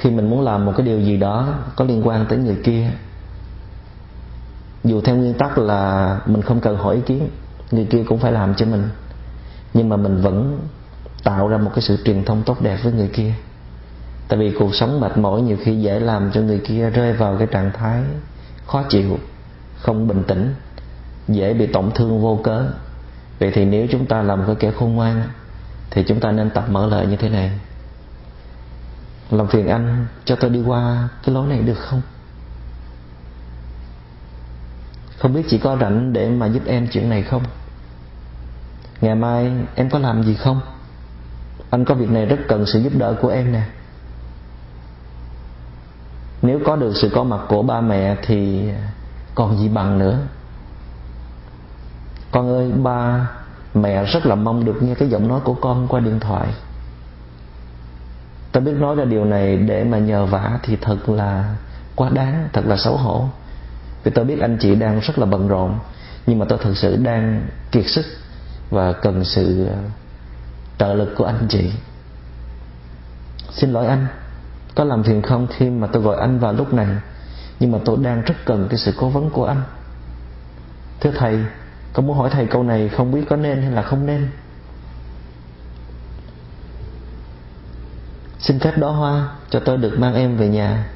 [0.00, 2.90] khi mình muốn làm một cái điều gì đó có liên quan tới người kia,
[4.84, 7.28] dù theo nguyên tắc là mình không cần hỏi ý kiến,
[7.70, 8.88] người kia cũng phải làm cho mình.
[9.74, 10.60] Nhưng mà mình vẫn
[11.24, 13.32] tạo ra một cái sự truyền thông tốt đẹp với người kia.
[14.28, 17.36] Tại vì cuộc sống mệt mỏi nhiều khi dễ làm cho người kia rơi vào
[17.38, 18.02] cái trạng thái
[18.66, 19.18] khó chịu,
[19.78, 20.54] không bình tĩnh,
[21.28, 22.64] dễ bị tổn thương vô cớ.
[23.38, 25.22] Vậy thì nếu chúng ta làm cái kẻ khôn ngoan,
[25.90, 27.50] thì chúng ta nên tập mở lời như thế này
[29.30, 32.02] làm phiền anh cho tôi đi qua cái lối này được không?
[35.18, 37.42] Không biết chị có rảnh để mà giúp em chuyện này không?
[39.00, 40.60] Ngày mai em có làm gì không?
[41.70, 43.62] Anh có việc này rất cần sự giúp đỡ của em nè.
[46.42, 48.68] Nếu có được sự có mặt của ba mẹ thì
[49.34, 50.18] còn gì bằng nữa.
[52.32, 53.30] Con ơi, ba
[53.74, 56.48] mẹ rất là mong được nghe cái giọng nói của con qua điện thoại
[58.52, 61.56] tôi biết nói ra điều này để mà nhờ vả thì thật là
[61.94, 63.28] quá đáng, thật là xấu hổ.
[64.04, 65.78] Vì tôi biết anh chị đang rất là bận rộn,
[66.26, 68.04] nhưng mà tôi thực sự đang kiệt sức
[68.70, 69.76] và cần sự ờ,
[70.78, 71.72] trợ lực của anh chị.
[73.50, 74.06] Xin lỗi anh,
[74.74, 76.88] có làm phiền không khi mà tôi gọi anh vào lúc này,
[77.60, 79.62] nhưng mà tôi đang rất cần cái sự cố vấn của anh.
[81.00, 81.38] Thưa thầy
[81.92, 84.28] con muốn hỏi thầy câu này không biết có nên hay là không nên?
[88.40, 90.90] Xin phép đó hoa, cho tôi được mang em về nhà.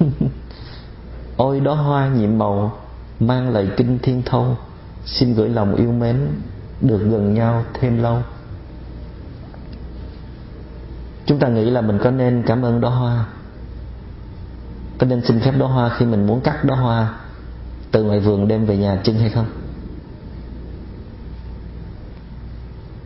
[1.36, 2.78] Ôi đó hoa nhiệm màu,
[3.20, 4.56] mang lời kinh thiên thâu.
[5.04, 6.16] Xin gửi lòng yêu mến,
[6.80, 8.18] được gần nhau thêm lâu.
[11.26, 13.26] Chúng ta nghĩ là mình có nên cảm ơn đó hoa?
[14.98, 17.14] Có nên xin phép đó hoa khi mình muốn cắt đó hoa
[17.90, 19.46] từ ngoài vườn đem về nhà trưng hay không?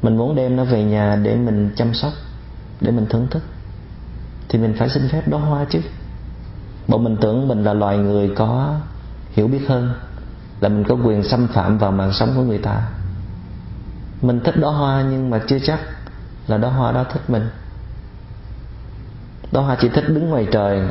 [0.03, 2.13] Mình muốn đem nó về nhà để mình chăm sóc,
[2.81, 3.43] để mình thưởng thức
[4.49, 5.81] thì mình phải xin phép đó hoa chứ.
[6.89, 8.75] Bộ mình tưởng mình là loài người có
[9.33, 9.95] hiểu biết hơn,
[10.61, 12.89] là mình có quyền xâm phạm vào mạng sống của người ta.
[14.23, 15.81] Mình thích đó hoa nhưng mà chưa chắc
[16.47, 17.49] là đó hoa đó thích mình.
[19.53, 20.89] Đó hoa chỉ thích đứng ngoài trời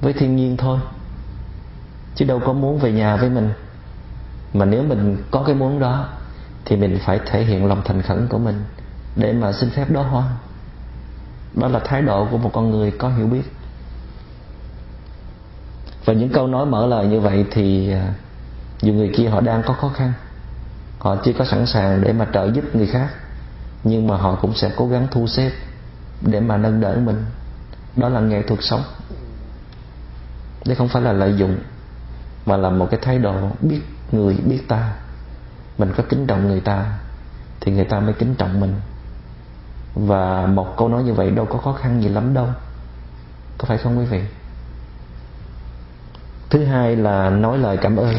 [0.00, 0.78] với thiên nhiên thôi,
[2.14, 3.52] chứ đâu có muốn về nhà với mình.
[4.54, 6.08] Mà nếu mình có cái muốn đó,
[6.64, 8.64] thì mình phải thể hiện lòng thành khẩn của mình
[9.16, 10.24] để mà xin phép đó hoa
[11.54, 13.42] đó là thái độ của một con người có hiểu biết.
[16.04, 18.14] Và những câu nói mở lời như vậy thì à,
[18.82, 20.12] nhiều người kia họ đang có khó khăn.
[20.98, 23.08] Họ chưa có sẵn sàng để mà trợ giúp người khác,
[23.84, 25.50] nhưng mà họ cũng sẽ cố gắng thu xếp
[26.20, 27.24] để mà nâng đỡ mình.
[27.96, 28.82] Đó là nghệ thuật sống.
[30.64, 31.58] Đây không phải là lợi dụng,
[32.46, 33.80] mà là một cái thái độ biết
[34.12, 34.92] người, biết ta.
[35.78, 36.98] Mình có kính trọng người ta
[37.60, 38.74] thì người ta mới kính trọng mình
[39.94, 42.48] và một câu nói như vậy đâu có khó khăn gì lắm đâu.
[43.58, 44.22] Có phải không quý vị?
[46.50, 48.14] Thứ hai là nói lời cảm ơn.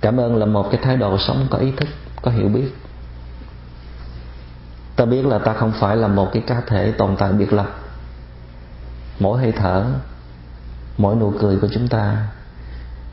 [0.00, 1.88] Cảm ơn là một cái thái độ sống có ý thức,
[2.22, 2.68] có hiểu biết.
[4.96, 7.83] Ta biết là ta không phải là một cái cá thể tồn tại biệt lập
[9.20, 9.84] mỗi hơi thở,
[10.98, 12.28] mỗi nụ cười của chúng ta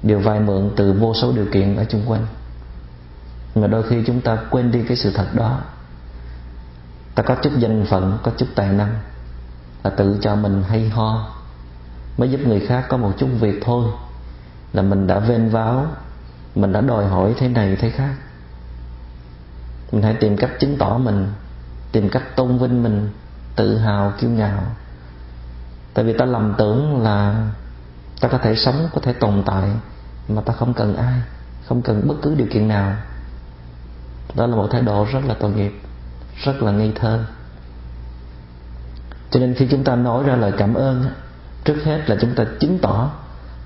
[0.03, 2.25] đều vay mượn từ vô số điều kiện ở chung quanh.
[3.55, 5.61] Mà đôi khi chúng ta quên đi cái sự thật đó.
[7.15, 8.99] Ta có chút danh phận, có chút tài năng
[9.83, 11.29] là tự cho mình hay ho,
[12.17, 13.85] mới giúp người khác có một chút việc thôi,
[14.73, 15.85] là mình đã vênh váo,
[16.55, 18.13] mình đã đòi hỏi thế này thế khác.
[19.91, 21.27] Mình hãy tìm cách chứng tỏ mình,
[21.91, 23.09] tìm cách tôn vinh mình,
[23.55, 24.63] tự hào, kiêu ngạo
[25.93, 27.47] tại vì ta lầm tưởng là
[28.21, 29.69] ta có thể sống, có thể tồn tại,
[30.27, 31.21] mà ta không cần ai,
[31.67, 32.95] không cần bất cứ điều kiện nào.
[34.35, 35.71] Đó là một thái độ rất là tội nghiệp,
[36.43, 37.23] rất là ngây thơ.
[39.31, 41.05] Cho nên khi chúng ta nói ra lời cảm ơn,
[41.63, 43.11] trước hết là chúng ta chứng tỏ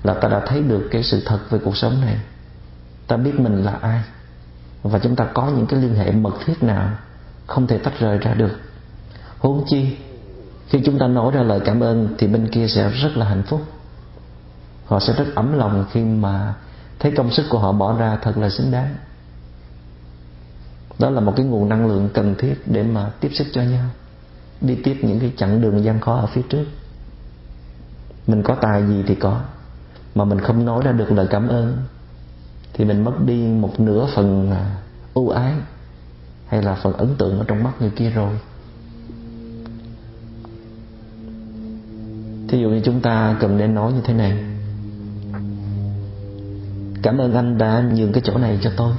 [0.02, 2.18] là ta đã thấy được cái sự thật về cuộc sống này.
[3.06, 4.02] Ta biết mình là ai,
[4.82, 6.90] và chúng ta có những cái liên hệ mật thiết nào
[7.46, 8.60] không thể tách rời ra được.
[9.38, 9.96] Huống chi
[10.68, 13.42] khi chúng ta nói ra lời cảm ơn, thì bên kia sẽ rất là hạnh
[13.42, 13.60] phúc.
[14.86, 16.54] Họ sẽ rất ấm lòng khi mà
[16.98, 18.96] thấy công sức của họ bỏ ra thật là xứng đáng.
[20.98, 23.84] Đó là một cái nguồn năng lượng cần thiết để mà tiếp sức cho nhau.
[24.60, 26.64] Đi tiếp những cái chặng đường gian khó ở phía trước.
[28.26, 29.40] Mình có tài gì thì có.
[30.14, 31.76] Mà mình không nói ra được lời cảm ơn,
[32.72, 34.76] thì mình mất đi một nửa phần à,
[35.14, 35.52] ưu ái
[36.46, 38.38] hay là phần ấn tượng ở trong mắt người kia rồi.
[42.48, 44.44] Thí dụ như chúng ta cần nên nói như thế này.
[47.02, 48.92] Cảm ơn anh đã nhường cái chỗ này cho tôi.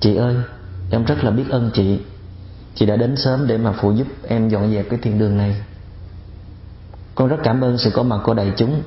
[0.00, 0.36] Chị ơi,
[0.90, 2.00] em rất là biết ơn chị.
[2.74, 5.56] Chị đã đến sớm để mà phụ giúp em dọn dẹp cái thiên đường này.
[7.14, 8.82] Con rất cảm ơn sự có mặt của đại chúng,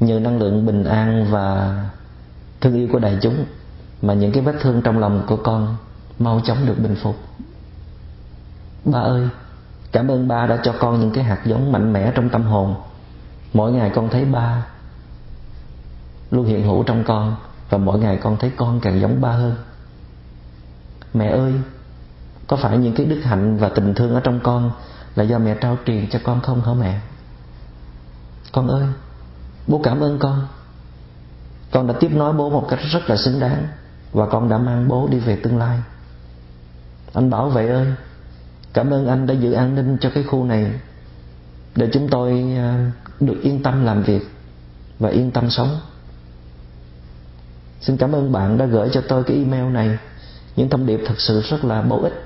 [0.00, 1.76] nhờ năng lượng bình an và
[2.60, 3.44] thương yêu của đại chúng
[4.02, 5.76] mà những cái vết thương trong lòng của con
[6.18, 7.16] mau chóng được bình phục.
[8.84, 9.28] Ba ơi
[9.92, 12.74] cảm ơn ba đã cho con những cái hạt giống mạnh mẽ trong tâm hồn.
[13.52, 14.66] Mỗi ngày con thấy ba
[16.30, 17.36] luôn hiện hữu trong con,
[17.70, 19.56] và mỗi ngày con thấy con càng giống ba hơn.
[21.14, 21.52] Mẹ ơi,
[22.46, 24.70] có phải những cái đức hạnh và tình thương ở trong con
[25.14, 27.00] là do mẹ trao truyền cho con không hả mẹ?
[28.52, 28.86] Con ơi,
[29.66, 30.46] bố cảm ơn con.
[31.72, 33.66] Con đã tiếp nối bố một cách rất là xứng đáng,
[34.12, 35.78] và con đã mang bố đi về tương lai.
[37.14, 37.86] Anh bảo vệ ơi
[38.72, 40.72] cảm ơn anh đã giữ an ninh cho cái khu này,
[41.76, 44.22] để chúng tôi à, được yên tâm làm việc
[44.98, 45.80] và yên tâm sống.
[47.80, 49.98] Xin cảm ơn bạn đã gửi cho tôi cái email này.
[50.56, 52.24] Những thông điệp thật sự rất là bổ ích.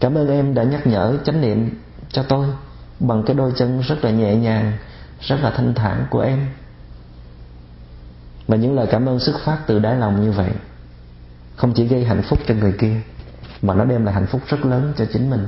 [0.00, 1.80] Cảm ơn em đã nhắc nhở, chánh niệm
[2.12, 2.46] cho tôi
[3.00, 4.72] bằng cái đôi chân rất là nhẹ nhàng,
[5.20, 6.46] rất là thanh thản của em.
[8.46, 10.50] Và những lời cảm ơn xuất phát từ đáy lòng như vậy
[11.56, 13.00] không chỉ gây hạnh phúc cho người kia
[13.62, 15.46] mà nó đem lại hạnh phúc rất lớn cho chính mình.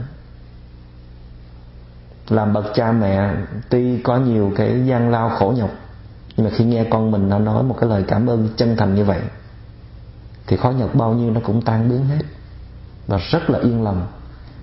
[2.28, 3.34] Làm bậc cha mẹ,
[3.68, 5.70] tuy có nhiều cái gian lao khổ nhọc,
[6.36, 8.94] nhưng mà khi nghe con mình nó nói một cái lời cảm ơn chân thành
[8.94, 9.20] như vậy,
[10.46, 12.22] thì khó nhọc bao nhiêu nó cũng tan biến hết.
[13.06, 14.06] Và rất là yên lòng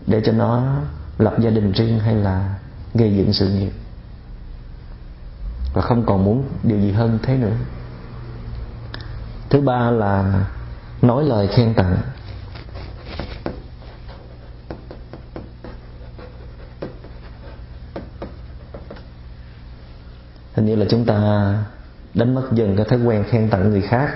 [0.08, 0.78] để cho nó
[1.18, 2.56] lập gia đình riêng hay là
[2.94, 3.72] gây dựng sự nghiệp.
[5.74, 7.56] Và không còn muốn điều gì hơn thế nữa.
[9.50, 10.46] Thứ ba là
[11.02, 11.98] nói lời khen tặng.
[20.58, 21.54] Hình như là chúng ta
[22.14, 24.10] đánh mất dần cái thói quen khen tặng người khác.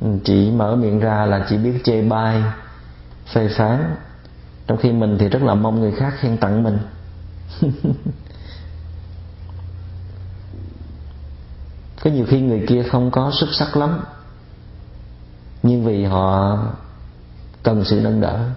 [0.00, 2.42] Ừ, chỉ mở miệng ra là chỉ biết chê bai,
[3.34, 3.94] phê phán.
[4.66, 6.78] Trong khi mình thì rất là mong người khác khen tặng mình.
[12.04, 14.00] Có nhiều khi người kia không có xuất sắc lắm,
[15.62, 16.58] nhưng vì họ
[17.62, 18.48] cần sự nâng đỡ,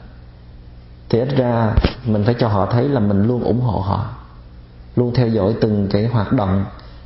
[1.10, 1.74] thì ít ra
[2.06, 4.17] mình phải cho họ thấy là mình luôn ủng hộ họ
[4.98, 6.66] luôn theo dõi từng cái hoạt động,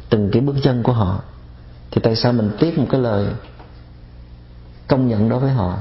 [0.10, 1.22] từng cái bước chân của họ.
[1.92, 3.34] Thì tại sao mình tiếc một cái lời
[4.88, 5.78] công nhận đối với họ?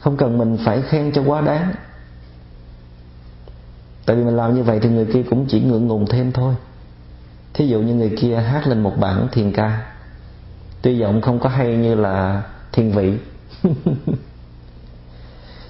[0.00, 1.72] Không cần mình phải khen cho quá đáng.
[4.06, 6.54] Tại vì mình làm như vậy thì người kia cũng chỉ ngượng ngùng thêm thôi.
[7.54, 9.92] Thí dụ như người kia hát lên một bản thiền ca.
[10.82, 13.18] Tuy giọng không có hay như là thiền vị.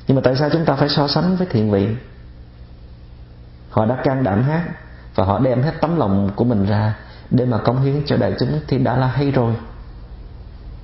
[0.07, 1.89] Nhưng mà tại sao chúng ta phải so sánh với thiền vị?
[3.71, 4.63] Họ đã can đảm hát
[5.15, 6.97] và họ đem hết tấm lòng của mình ra
[7.31, 9.55] để mà cống hiến cho đại chúng thì đã là hay rồi.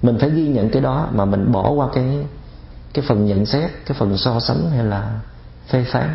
[0.02, 2.26] Mình phải ghi nhận cái đó mà mình bỏ qua cái
[2.94, 5.20] cái phần nhận xét, cái phần so sánh hay là
[5.68, 6.14] phê phán.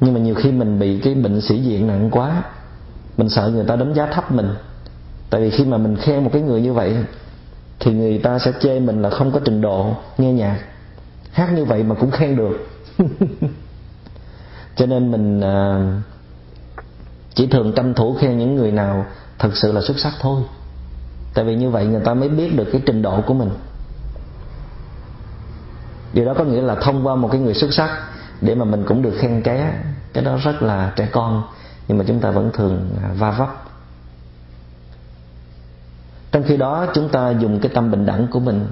[0.00, 2.42] Nhưng mà nhiều khi mình bị cái bệnh sĩ diện nặng quá,
[3.16, 4.54] mình sợ người ta đánh giá thấp mình.
[5.30, 6.96] Tại vì khi mà mình khen một cái người như vậy
[7.80, 10.60] thì người ta sẽ chê mình là không có trình độ, nghe nhạc.
[11.32, 12.68] Hát như vậy mà cũng khen được.
[14.78, 15.78] cho nên mình à,
[17.34, 19.06] chỉ thường tranh thủ khen những người nào
[19.38, 20.42] thật sự là xuất sắc thôi.
[21.34, 23.50] Tại vì như vậy người ta mới biết được cái trình độ của mình.
[26.12, 27.90] Điều đó có nghĩa là thông qua một cái người xuất sắc
[28.40, 29.72] để mà mình cũng được khen ké,
[30.12, 31.42] cái đó rất là trẻ con,
[31.88, 33.64] nhưng mà chúng ta vẫn thường à, va vấp.
[36.32, 38.66] Trong khi đó chúng ta dùng cái tâm bình đẳng của mình,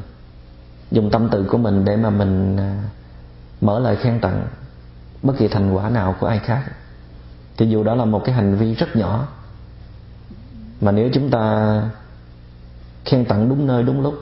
[0.90, 2.82] dùng tâm tự của mình để mà mình à,
[3.60, 4.46] mở lời khen tặng
[5.22, 6.62] bất kỳ thành quả nào của ai khác.
[7.56, 9.28] Thì dù đó là một cái hành vi rất nhỏ,
[10.80, 11.82] mà nếu chúng ta
[13.04, 14.14] khen tặng đúng nơi, đúng lúc,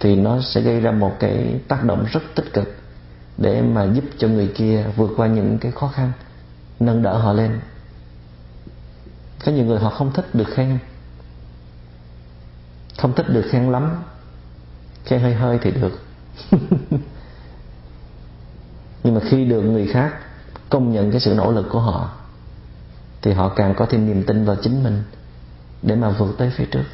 [0.00, 2.74] thì nó sẽ gây ra một cái tác động rất tích cực
[3.38, 6.12] để mà giúp cho người kia vượt qua những cái khó khăn,
[6.80, 7.60] nâng đỡ họ lên.
[9.44, 10.78] Có nhiều người họ không thích được khen,
[12.98, 14.02] không thích được khen lắm.
[15.04, 15.98] Khen hơi hơi thì được.
[19.08, 20.14] nhưng mà khi được người khác
[20.70, 22.10] công nhận cái sự nỗ lực của họ,
[23.22, 25.02] thì họ càng có thêm niềm tin vào chính mình
[25.82, 26.84] để mà vượt tới phía trước.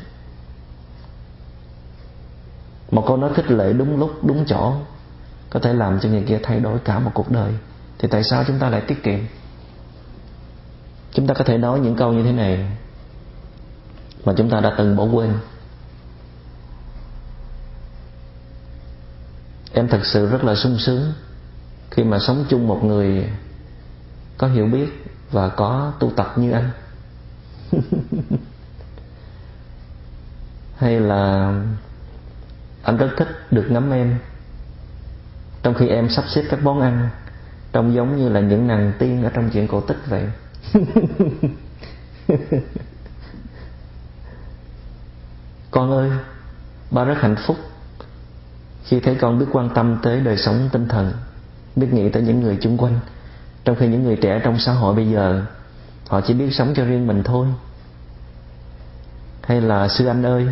[2.91, 4.75] Một câu nói khích lệ đúng lúc, đúng chỗ,
[5.51, 7.53] có thể làm cho người kia thay đổi cả một cuộc đời.
[7.99, 9.21] Thì tại sao chúng ta lại tiết kiệm?
[11.13, 12.67] Chúng ta có thể nói những câu như thế này
[14.25, 15.39] mà chúng ta đã từng bỏ quên.
[19.73, 21.13] Em thật sự rất là sung sướng
[21.95, 23.29] khi mà sống chung một người
[24.39, 24.89] có hiểu biết
[25.31, 26.71] và có tu tập như anh.
[30.77, 31.53] Hay là
[32.83, 34.19] anh rất thích được ngắm em.
[35.63, 37.09] Trong khi em sắp xếp các món ăn
[37.73, 40.25] trông giống như là những nàng tiên ở trong chuyện cổ tích vậy.
[45.71, 46.11] Con ơi
[46.91, 47.57] ba rất hạnh phúc
[48.85, 51.13] khi thấy con biết quan tâm tới đời sống tinh thần
[51.77, 53.01] biết nghĩ tới những người chung quanh.
[53.65, 55.45] Trong khi những người trẻ trong xã hội bây giờ,
[56.09, 57.47] họ chỉ biết sống cho riêng mình thôi.
[59.43, 60.47] Hay là sư anh ơi,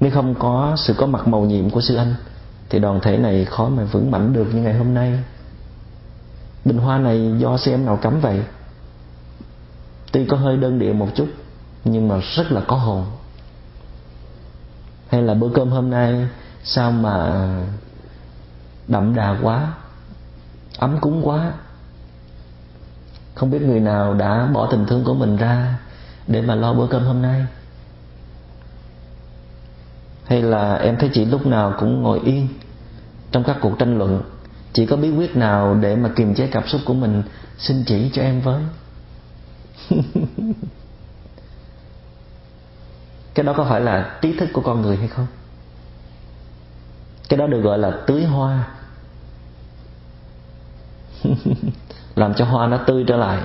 [0.00, 2.14] nếu không có sự có mặt màu nhiệm của sư anh,
[2.68, 5.18] thì đoàn thể này khó mà vững mạnh được như ngày hôm nay.
[6.64, 8.42] Bình hoa này do sư em nào cắm vậy?
[10.12, 11.28] Tuy có hơi đơn điệu một chút,
[11.84, 13.04] nhưng mà rất là có hồn.
[15.08, 16.28] Hay là bữa cơm hôm nay
[16.64, 17.46] sao mà
[18.88, 19.72] đậm đà quá?
[20.82, 21.52] Ấm cúng quá.
[23.34, 25.78] Không biết người nào đã bỏ tình thương của mình ra
[26.26, 27.46] để mà lo bữa cơm hôm nay.
[30.24, 32.48] Hay là em thấy chị lúc nào cũng ngồi yên
[33.32, 34.22] trong các cuộc tranh luận
[34.72, 37.22] chị có bí quyết nào để mà kiềm chế cảm xúc của mình,
[37.58, 38.62] xin chỉ cho em với.
[43.34, 45.26] Cái đó có phải là trí thức của con người hay không?
[47.28, 48.68] Cái đó được gọi là tưới hoa.
[52.14, 53.42] làm cho hoa nó tươi trở lại.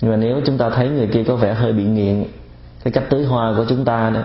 [0.00, 2.24] Nhưng mà nếu chúng ta thấy người kia có vẻ hơi bị nghiện
[2.84, 4.22] cái cách tưới hoa của chúng ta đó,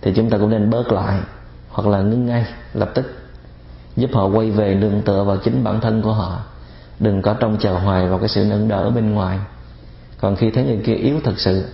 [0.00, 1.20] thì chúng ta cũng nên bớt lại
[1.68, 3.14] hoặc là ngưng ngay, lập tức.
[3.96, 6.40] Giúp họ quay về nương tựa vào chính bản thân của họ.
[7.00, 9.38] Đừng có trông chờ hoài vào cái sự nâng đỡ bên ngoài.
[10.20, 11.64] Còn khi thấy người kia yếu thật sự,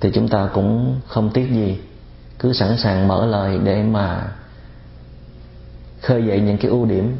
[0.00, 1.78] thì chúng ta cũng không tiếc gì.
[2.38, 4.26] Cứ sẵn sàng mở lời để mà
[6.04, 7.16] khơi dậy những cái ưu điểm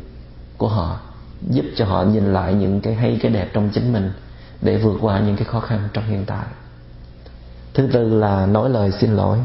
[0.57, 1.01] của họ,
[1.51, 4.13] giúp cho họ nhìn lại những cái hay, cái đẹp trong chính mình
[4.63, 6.47] để vượt qua những cái khó khăn trong hiện tại.
[7.75, 9.39] Thứ tư là nói lời xin lỗi.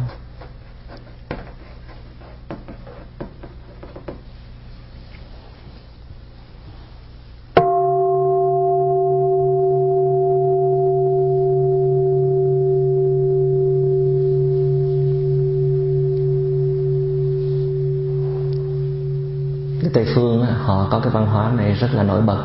[20.70, 22.43] Họ có cái văn hóa này rất là nổi bật.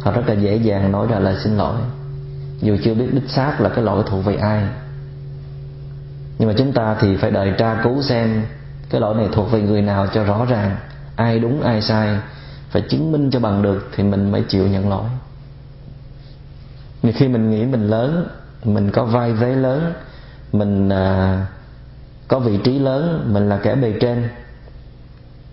[0.00, 1.76] Họ rất là dễ dàng nói ra lời xin lỗi.
[2.60, 4.64] Dù chưa biết đích xác là cái lỗi thuộc về ai.
[6.38, 8.42] Nhưng mà chúng ta thì phải đợi tra cứu xem
[8.90, 10.76] cái lỗi này thuộc về người nào cho rõ ràng.
[11.16, 12.18] Ai đúng ai sai
[12.70, 15.04] phải chứng minh cho bằng được thì mình mới chịu nhận lỗi.
[17.02, 18.28] Nhưng khi mình nghĩ mình lớn
[18.64, 19.92] mình có vai vế lớn
[20.52, 21.46] mình à,
[22.28, 24.28] có vị trí lớn mình là kẻ bề trên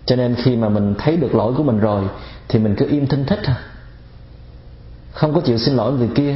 [0.06, 2.04] cho nên khi mà mình thấy được lỗi của mình rồi
[2.48, 3.56] thì mình cứ im thinh thích thôi,
[5.12, 6.36] không có chịu xin lỗi người kia.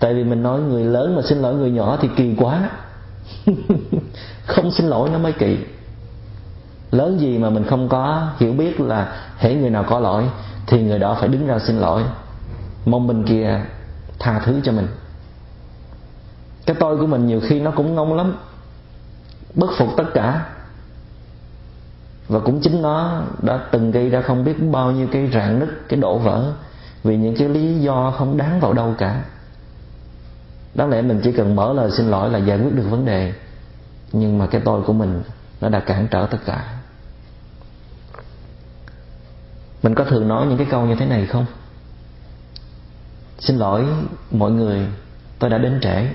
[0.00, 2.70] Tại vì mình nói người lớn mà xin lỗi người nhỏ thì kỳ quá.
[4.46, 5.58] Không xin lỗi nó mới kỳ.
[6.90, 10.24] Lớn gì mà mình không có hiểu biết là hễ người nào có lỗi
[10.66, 12.02] thì người đó phải đứng ra xin lỗi.
[12.84, 13.60] Mong bên kia
[14.18, 14.86] tha thứ cho mình.
[16.66, 18.36] Cái tôi của mình nhiều khi nó cũng ngông lắm.
[19.54, 20.46] Bất phục tất cả
[22.28, 25.68] và cũng chính nó đã từng gây ra không biết bao nhiêu cái rạn nứt,
[25.88, 26.52] cái đổ vỡ,
[27.04, 29.24] vì những cái lý do không đáng vào đâu cả.
[30.74, 33.32] Đáng lẽ mình chỉ cần mở lời xin lỗi là giải quyết được vấn đề,
[34.12, 35.22] nhưng mà cái tôi của mình
[35.60, 36.74] nó đã cản trở tất cả.
[39.82, 41.46] Mình có thường nói những cái câu như thế này không?
[43.38, 43.84] Xin lỗi
[44.30, 44.86] mọi người,
[45.38, 46.08] tôi đã đến trễ.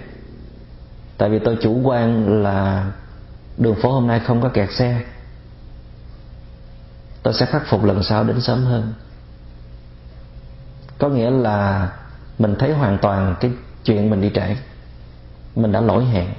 [1.17, 2.91] Tại vì tôi chủ quan là
[3.57, 5.01] đường phố hôm nay không có kẹt xe
[7.23, 8.93] tôi sẽ khắc phục lần sau đến sớm hơn.
[10.97, 11.89] Có nghĩa là
[12.39, 13.51] mình thấy hoàn toàn cái
[13.83, 14.55] chuyện mình đi trễ.
[15.55, 16.29] Mình đã lỗi hẹn.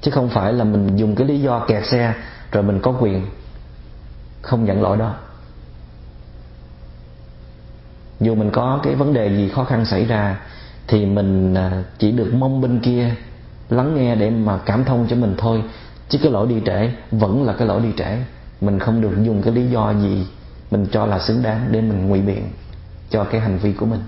[0.00, 2.14] Chứ không phải là mình dùng cái lý do kẹt xe
[2.52, 3.26] rồi mình có quyền
[4.42, 5.14] không nhận lỗi đó.
[8.20, 10.40] Dù mình có cái vấn đề gì khó khăn xảy ra,
[10.86, 13.14] thì mình à, chỉ được mong bên kia
[13.70, 15.62] lắng nghe để mà cảm thông cho mình thôi.
[16.08, 18.18] Chứ cái lỗi đi trễ vẫn là cái lỗi đi trễ
[18.60, 20.26] mình không được dùng cái lý do gì
[20.70, 22.50] mình cho là xứng đáng để mình ngụy biện
[23.10, 24.00] cho cái hành vi của mình.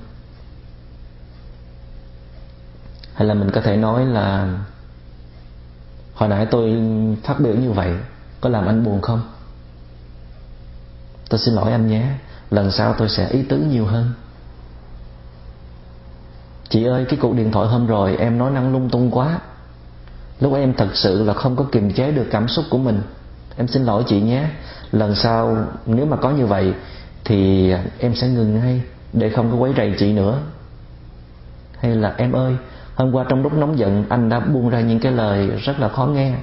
[3.15, 4.59] Hay là mình có thể nói là,
[6.15, 6.83] hồi nãy tôi
[7.25, 7.93] phát biểu như vậy,
[8.41, 9.23] có làm anh buồn không?
[11.29, 12.07] Tôi xin lỗi anh nhé,
[12.51, 14.13] lần sau tôi sẽ ý tứ nhiều hơn.
[16.69, 19.41] Chị ơi, cái cuộc điện thoại hôm rồi em nói năng lung tung quá.
[20.41, 23.03] Lúc em thật sự là không có kiềm chế được cảm xúc của mình
[23.59, 24.45] em xin lỗi chị nhé.
[24.93, 25.57] Lần sau,
[25.87, 26.75] nếu mà có như vậy,
[27.25, 28.83] thì em sẽ ngừng ngay,
[29.13, 30.41] để không có quấy rầy chị nữa.
[31.81, 32.57] Hay là em ơi,
[32.95, 35.89] hôm qua trong lúc nóng giận, anh đã buông ra những cái lời rất là
[35.89, 36.35] khó nghe.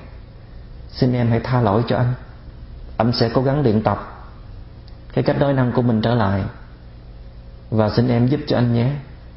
[0.89, 2.13] Xin em hãy tha lỗi cho anh.
[2.97, 4.16] Anh sẽ cố gắng luyện tập
[5.13, 6.43] cái cách đối năng của mình trở lại.
[7.70, 8.89] Và xin em giúp cho anh nhé.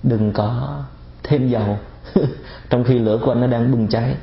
[0.02, 0.78] Đừng có
[1.22, 1.78] thêm dầu.
[2.70, 4.14] Trong khi lửa của anh nó đang bùng cháy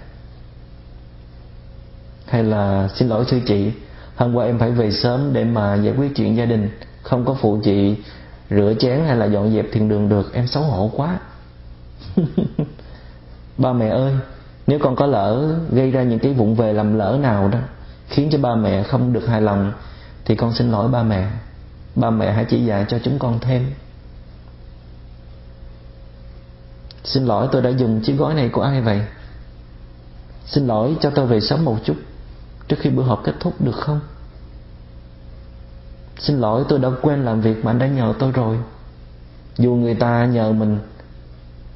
[2.26, 3.72] hay là xin lỗi sư chị?
[4.16, 6.70] Hôm qua em phải về sớm để mà giải quyết chuyện gia đình.
[7.02, 7.96] Không có phụ chị
[8.50, 11.20] rửa chén hay là dọn dẹp thiền đường được, em xấu hổ quá.
[13.58, 14.14] Ba mẹ ơi,
[14.68, 17.60] nếu con có lỡ gây ra những cái vụng về lầm lỡ nào đó,
[18.08, 19.74] khiến cho ba mẹ không được hài lòng,
[20.26, 21.28] thì con xin lỗi ba mẹ.
[21.96, 23.72] Ba mẹ hãy chỉ dạy cho chúng con thêm.
[27.04, 29.02] Xin lỗi tôi đã dùng chiếc gói này của ai vậy?
[30.46, 31.96] Xin lỗi cho tôi về sớm một chút
[32.68, 34.00] trước khi bữa họp kết thúc được không?
[36.20, 38.58] Xin lỗi, tôi đã quên làm việc mà anh đã nhờ tôi rồi.
[39.58, 40.80] Dù người ta nhờ mình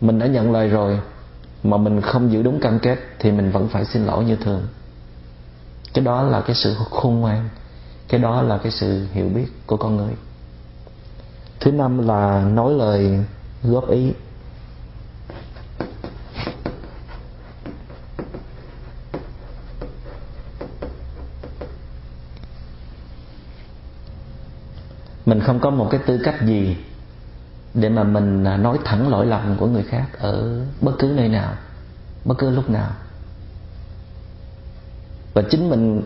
[0.01, 0.99] mình đã nhận lời rồi,
[1.63, 4.61] mà mình không giữ đúng cam kết thì mình vẫn phải xin lỗi như thường.
[5.93, 7.49] Cái đó là cái sự khôn ngoan,
[8.07, 10.13] cái đó là cái sự hiểu biết của con người.
[11.59, 13.25] Thứ năm là nói lời
[13.63, 14.13] góp ý.
[25.29, 26.77] Mình không có một cái tư cách gì
[27.73, 31.27] để mà mình à, nói thẳng lỗi lầm của người khác ở bất cứ nơi
[31.27, 31.53] nào,
[32.25, 32.91] bất cứ lúc nào.
[35.33, 36.01] Và chính mình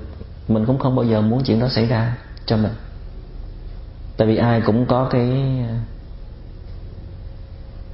[0.48, 2.72] mình cũng không bao giờ muốn chuyện đó xảy ra cho mình.
[4.18, 5.30] Tại vì ai cũng có cái
[5.70, 5.80] à,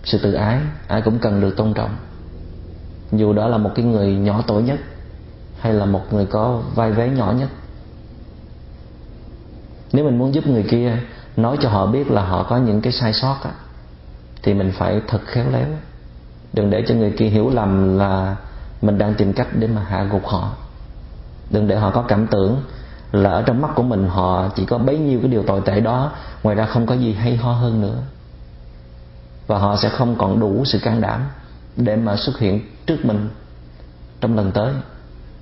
[0.04, 1.96] sự tự ái, ai cũng cần được tôn trọng.
[3.12, 4.80] Dù đó là một cái người nhỏ tuổi nhất
[5.60, 7.50] hay là một người có vai vế nhỏ nhất.
[9.94, 10.98] Nếu mình muốn giúp người kia
[11.42, 13.52] nói cho họ biết là họ có những cái sai sót á,
[14.44, 15.68] thì mình phải thật khéo léo.
[16.54, 18.36] Đừng để cho người kia hiểu lầm là
[18.82, 20.52] mình đang tìm cách để mà hạ gục họ.
[21.52, 22.62] Đừng để họ có cảm tưởng
[23.12, 25.80] là ở trong mắt của mình họ chỉ có bấy nhiêu cái điều tồi tệ
[25.80, 26.12] đó
[26.44, 27.98] ngoài ra không có gì hay ho hơn nữa.
[29.48, 31.28] Và họ sẽ không còn đủ sự can đảm
[31.76, 33.30] để mà xuất hiện trước mình
[34.22, 34.74] trong lần tới.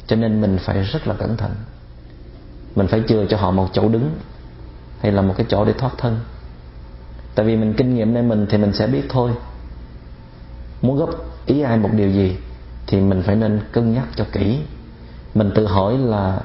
[0.08, 1.52] Cho nên mình phải rất là cẩn thận.
[2.76, 4.12] Mình phải chừa cho họ một chỗ đứng
[5.02, 6.20] hay là một cái chỗ để thoát thân.
[7.36, 9.32] Tại vì mình kinh nghiệm nên mình thì mình sẽ biết thôi.
[10.82, 11.10] Muốn góp
[11.46, 12.38] ý ai một điều gì
[12.88, 14.60] thì mình phải nên cân nhắc cho kỹ.
[15.36, 16.40] Mình tự hỏi là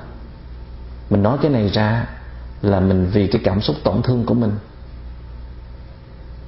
[1.11, 2.07] mình nói cái này ra
[2.63, 4.53] là mình vì cái cảm xúc tổn thương của mình.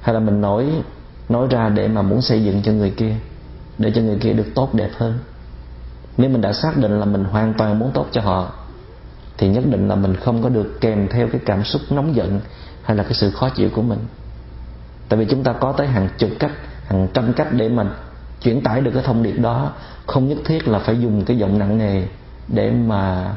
[0.01, 0.71] Hay là mình nói
[1.29, 3.15] nói ra để mà muốn xây dựng cho người kia,
[3.79, 5.19] để cho người kia được tốt đẹp hơn.
[6.17, 8.53] Nếu mình đã xác định là mình hoàn toàn muốn tốt cho họ
[9.39, 12.41] thì nhất định là mình không có được kèm theo cái cảm xúc nóng giận
[12.83, 13.99] hay là cái sự khó chịu của mình.
[15.09, 16.53] Tại vì chúng ta có tới hàng chục cách
[16.87, 17.89] hàng trăm cách để mình
[18.43, 19.73] chuyển tải được cái thông điệp đó.
[20.07, 22.03] Không nhất thiết là phải dùng cái giọng nặng nề
[22.49, 23.35] để mà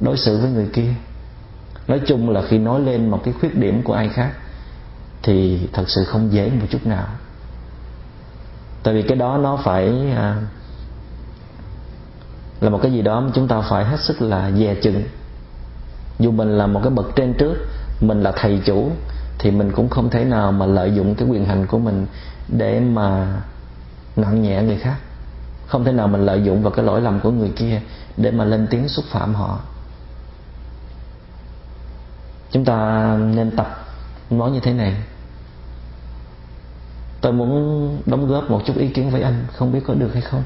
[0.00, 0.94] đối xử với người kia.
[1.88, 4.32] Nói chung là khi nói lên một cái khuyết điểm của ai khác
[5.22, 7.06] thì thật sự không dễ một chút nào.
[8.82, 10.36] Tại vì cái đó nó phải à,
[12.60, 15.02] là một cái gì đó mà chúng ta phải hết sức là dè chừng
[16.18, 17.54] dù mình là một cái bậc trên trước,
[18.00, 18.90] mình là thầy chủ,
[19.38, 22.06] thì mình cũng không thể nào mà lợi dụng cái quyền hành của mình
[22.48, 23.36] để mà
[24.16, 24.96] nặng nhẹ người khác.
[25.66, 27.80] Không thể nào mình lợi dụng vào cái lỗi lầm của người kia
[28.16, 29.60] để mà lên tiếng xúc phạm họ.
[32.50, 33.84] Chúng ta nên tập
[34.30, 34.94] nói như thế này.
[37.20, 40.22] Tôi muốn đóng góp một chút ý kiến với anh, không biết có được hay
[40.22, 40.42] không.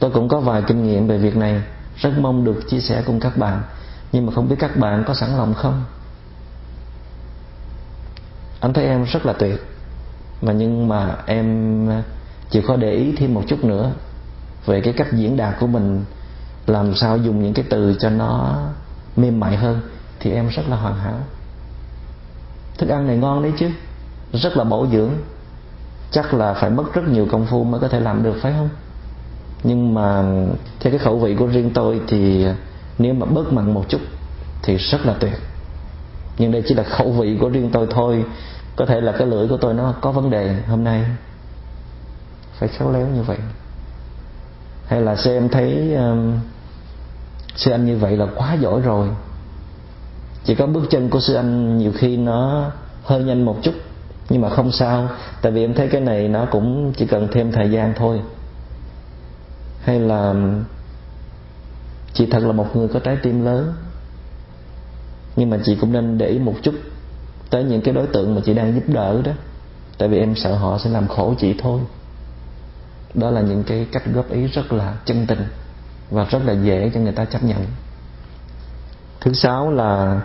[0.00, 1.62] Tôi cũng có vài kinh nghiệm về việc này
[1.96, 3.62] rất mong được chia sẻ cùng các bạn.
[4.12, 5.84] Nhưng mà không biết các bạn có sẵn lòng không?
[8.60, 9.62] Anh thấy em rất là tuyệt.
[10.42, 11.88] Mà nhưng mà em
[12.50, 13.92] chỉ có để ý thêm một chút nữa
[14.66, 16.04] về cái cách diễn đạt của mình,
[16.66, 18.62] làm sao dùng những cái từ cho nó
[19.16, 19.80] mềm mại hơn,
[20.20, 21.20] thì em rất là hoàn hảo.
[22.78, 23.70] Thức ăn này ngon đấy chứ?
[24.32, 25.10] Rất là bổ dưỡng.
[26.10, 28.68] Chắc là phải mất rất nhiều công phu mới có thể làm được, phải không?
[29.62, 30.22] Nhưng mà
[30.80, 32.46] theo cái khẩu vị của riêng tôi thì
[32.98, 34.00] nếu mà bớt mặn một chút
[34.62, 35.38] thì rất là tuyệt.
[36.38, 38.24] Nhưng đây chỉ là khẩu vị của riêng tôi thôi.
[38.76, 41.04] Có thể là cái lưỡi của tôi nó có vấn đề hôm nay.
[42.58, 43.38] Phải khéo léo như vậy.
[44.86, 46.38] Hay là xem em thấy um,
[47.56, 49.08] sư anh như vậy là quá giỏi rồi.
[50.44, 52.70] Chỉ có bước chân của sư anh nhiều khi nó
[53.04, 53.74] hơi nhanh một chút
[54.28, 55.08] nhưng mà không sao.
[55.42, 58.20] Tại vì em thấy cái này nó cũng chỉ cần thêm thời gian thôi
[59.86, 60.34] hay là
[62.12, 63.74] chị thật là một người có trái tim lớn,
[65.36, 66.74] nhưng mà chị cũng nên để ý một chút
[67.50, 69.32] tới những cái đối tượng mà chị đang giúp đỡ đó.
[69.98, 71.80] Tại vì em sợ họ sẽ làm khổ chị thôi.
[73.14, 75.46] Đó là những cái cách góp ý rất là chân tình
[76.10, 77.66] và rất là dễ cho người ta chấp nhận.
[79.20, 80.20] Thứ sáu là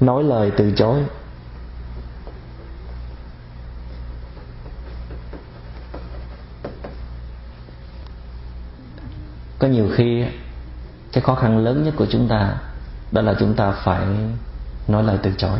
[0.00, 1.02] nói lời từ chối.
[9.62, 10.24] Có nhiều khi,
[11.12, 12.54] cái khó khăn lớn nhất của chúng ta,
[13.12, 14.06] đó là chúng ta phải
[14.88, 15.58] nói lời từ chối.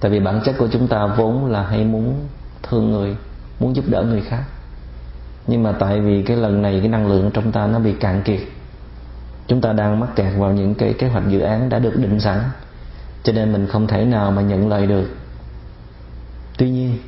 [0.00, 2.28] Tại vì bản chất của chúng ta vốn là hay muốn
[2.62, 3.16] thương người,
[3.60, 4.42] muốn giúp đỡ người khác.
[5.46, 8.22] Nhưng mà tại vì cái lần này cái năng lượng trong ta nó bị cạn
[8.22, 8.40] kiệt,
[9.46, 12.20] chúng ta đang mắc kẹt vào những cái kế hoạch dự án đã được định
[12.20, 12.40] sẵn,
[13.22, 15.08] cho nên mình không thể nào mà nhận lời được.
[16.58, 16.98] Tuy nhiên,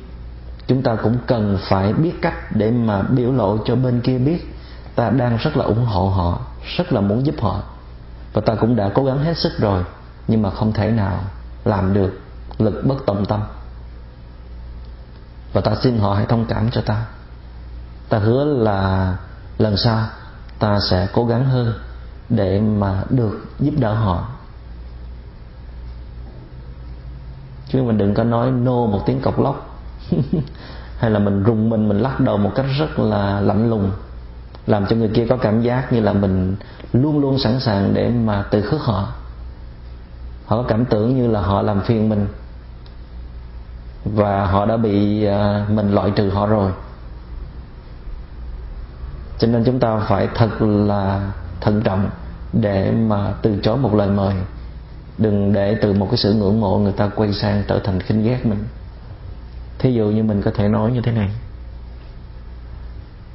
[0.67, 4.54] chúng ta cũng cần phải biết cách để mà biểu lộ cho bên kia biết
[4.95, 6.39] ta đang rất là ủng hộ họ,
[6.77, 7.61] rất là muốn giúp họ.
[8.33, 9.83] Và ta cũng đã cố gắng hết sức rồi,
[10.27, 11.19] nhưng mà không thể nào
[11.65, 12.19] làm được
[12.57, 13.43] lực bất tòng tâm.
[15.53, 17.05] Và ta xin họ hãy thông cảm cho ta.
[18.09, 19.15] Ta hứa là
[19.57, 20.07] lần sau
[20.59, 21.73] ta sẽ cố gắng hơn
[22.29, 24.27] để mà được giúp đỡ họ.
[27.69, 29.79] Chứ mình đừng có nói nô một tiếng cọc lóc.
[30.97, 33.91] Hay là mình rùng mình mình lắc đầu một cách rất là lạnh lùng
[34.67, 36.55] làm cho người kia có cảm giác như là mình
[36.93, 39.13] luôn luôn sẵn sàng để mà từ khước họ.
[40.45, 42.27] Họ có cảm tưởng như là họ làm phiền mình.
[44.05, 46.71] Và họ đã bị à, mình loại trừ họ rồi.
[49.39, 52.09] Cho nên chúng ta phải thật là thận trọng
[52.53, 54.35] để mà từ chối một lời mời.
[55.17, 58.23] Đừng để từ một cái sự ngưỡng mộ người ta quay sang trở thành khinh
[58.23, 58.63] ghét mình.
[59.79, 61.29] Thí dụ như mình có thể nói như thế này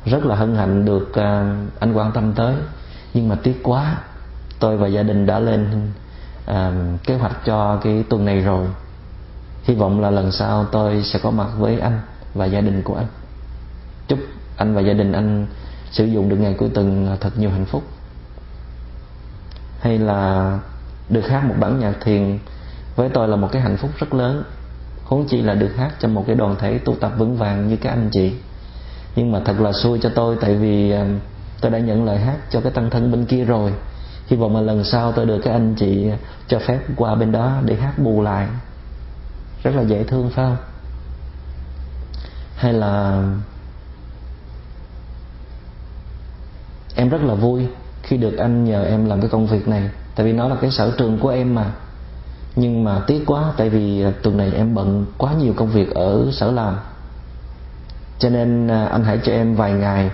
[0.04, 2.54] rất là hân hạnh được à, anh quan tâm tới.
[3.14, 3.96] Nhưng mà tiếc quá
[4.58, 5.90] tôi và gia đình đã lên
[6.46, 6.72] à,
[7.04, 8.66] kế hoạch cho cái tuần này rồi.
[9.64, 12.00] Hy vọng là lần sau tôi sẽ có mặt với anh
[12.34, 13.06] và gia đình của anh.
[14.08, 14.18] Chúc
[14.56, 15.46] anh và gia đình anh
[15.90, 17.82] sử dụng được ngày cuối tuần thật nhiều hạnh phúc.
[19.80, 20.58] Hay là
[21.08, 22.38] được hát một bản nhạc thiền
[22.96, 24.42] với tôi là một cái hạnh phúc rất lớn.
[25.04, 27.76] Huống chi là được hát cho một cái đoàn thể tu tập vững vàng như
[27.76, 28.32] các anh chị
[29.16, 31.04] nhưng mà thật là xui cho tôi, tại vì ờ,
[31.60, 33.72] tôi đã nhận lời hát cho cái tăng thân bên kia rồi.
[34.26, 36.10] Hy vọng mà lần sau tôi được các anh chị
[36.48, 38.46] cho phép qua bên đó để hát bù lại.
[39.62, 40.56] Rất là dễ thương, phải không?
[42.56, 43.24] Hay là
[46.94, 47.66] em rất là vui
[48.02, 49.90] khi được anh nhờ em làm cái công việc này.
[50.14, 51.72] Tại vì nó là cái sở trường của em mà.
[52.56, 56.26] Nhưng mà tiếc quá, tại vì tuần này em bận quá nhiều công việc ở
[56.32, 56.76] sở làm
[58.20, 60.10] cho nên à, anh hãy cho em vài ngày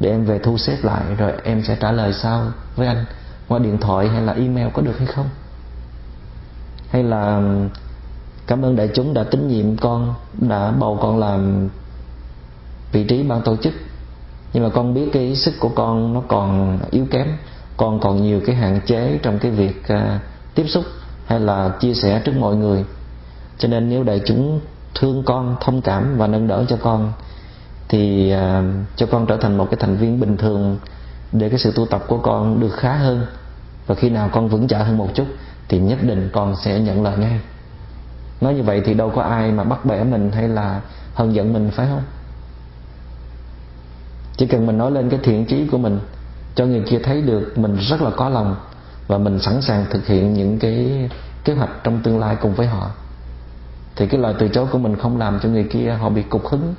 [0.00, 2.46] để em về thu xếp lại rồi em sẽ trả lời sau
[2.76, 3.04] với anh
[3.48, 5.28] qua điện thoại hay là email có được hay không.
[6.90, 7.42] Hay là
[8.46, 11.68] cảm ơn đại chúng đã tín nhiệm con đã bầu con làm
[12.92, 13.74] vị trí ban tổ chức.
[14.52, 17.26] Nhưng mà con biết cái sức của con nó còn yếu kém
[17.76, 19.98] con còn nhiều cái hạn chế trong cái việc uh,
[20.54, 20.84] tiếp xúc
[21.26, 22.84] hay là chia sẻ trước mọi người.
[23.58, 24.60] Cho nên nếu đại chúng
[24.94, 27.12] thương con thông cảm và nâng đỡ cho con
[27.88, 28.64] thì uh,
[28.96, 30.78] cho con trở thành một cái thành viên bình thường
[31.32, 33.26] để cái sự tu tập của con được khá hơn.
[33.86, 35.26] Và khi nào con vững chãi hơn một chút
[35.68, 37.40] thì nhất định con sẽ nhận lời ngay.
[38.40, 40.80] Nói như vậy thì đâu có ai mà bắt bẻ mình hay là
[41.14, 42.02] hận giận mình phải không?
[44.36, 45.98] Chỉ cần mình nói lên cái thiện trí của mình
[46.54, 48.56] cho người kia thấy được mình rất là có lòng
[49.06, 51.08] và mình sẵn sàng thực hiện những cái
[51.44, 52.90] kế hoạch trong tương lai cùng với họ
[53.96, 56.46] thì cái lời từ chối của mình không làm cho người kia họ bị cục
[56.48, 56.74] hứng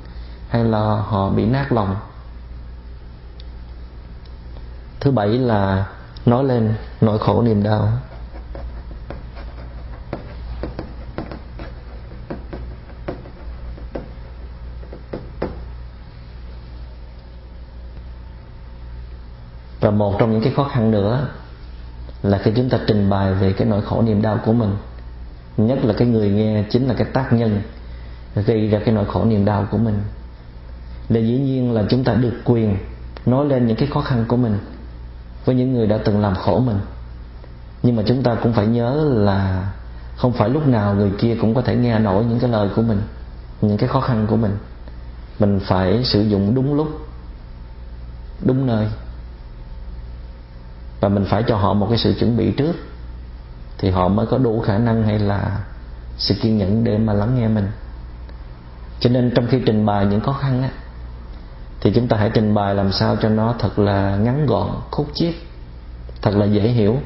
[0.50, 1.96] hay là họ bị nát lòng?
[5.00, 5.86] Thứ bảy là
[6.26, 7.88] nói lên nỗi khổ niềm đau.
[19.80, 21.28] Và một trong những cái khó khăn nữa
[22.22, 24.76] là khi chúng ta trình bày về cái nỗi khổ niềm đau của mình,
[25.56, 27.62] nhất là cái người nghe chính là cái tác nhân
[28.34, 30.02] gây ra cái nỗi khổ niềm đau của mình
[31.10, 32.76] là dĩ nhiên là chúng ta được quyền
[33.26, 34.58] nói lên những cái khó khăn của mình
[35.44, 36.78] với những người đã từng làm khổ mình.
[37.82, 39.72] Nhưng mà chúng ta cũng phải nhớ là
[40.16, 42.82] không phải lúc nào người kia cũng có thể nghe nổi những cái lời của
[42.82, 43.02] mình,
[43.60, 44.56] những cái khó khăn của mình.
[45.38, 46.88] Mình phải sử dụng đúng lúc,
[48.44, 48.86] đúng nơi.
[51.00, 52.76] Và mình phải cho họ một cái sự chuẩn bị trước,
[53.78, 55.60] thì họ mới có đủ khả năng hay là
[56.18, 57.68] sự kiên nhẫn để mà lắng nghe mình.
[59.00, 60.70] Cho nên trong khi trình bày những khó khăn á
[61.80, 65.06] thì chúng ta hãy trình bày làm sao cho nó thật là ngắn gọn, khúc
[65.14, 65.34] chiết,
[66.22, 66.96] thật là dễ hiểu.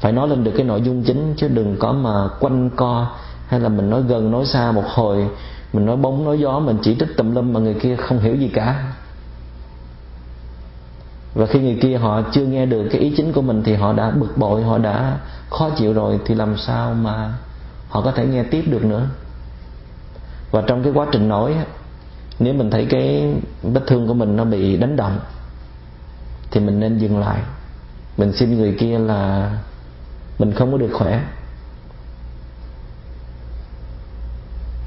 [0.00, 3.06] Phải nói lên được cái nội dung chính, chứ đừng có mà quanh co,
[3.46, 5.28] hay là mình nói gần, nói xa một hồi,
[5.72, 8.34] mình nói bóng, nói gió, mình chỉ trích tùm lum mà người kia không hiểu
[8.34, 8.92] gì cả.
[11.34, 13.92] Và khi người kia họ chưa nghe được cái ý chính của mình thì họ
[13.92, 15.18] đã bực bội, họ đã
[15.50, 17.32] khó chịu rồi, thì làm sao mà
[17.88, 19.06] họ có thể nghe tiếp được nữa?
[20.50, 21.54] Và trong cái quá trình nói
[22.38, 25.18] nếu mình thấy cái vết thương của mình nó bị đánh động
[26.50, 27.42] thì mình nên dừng lại.
[28.16, 29.50] Mình xin người kia là
[30.38, 31.24] mình không có được khỏe.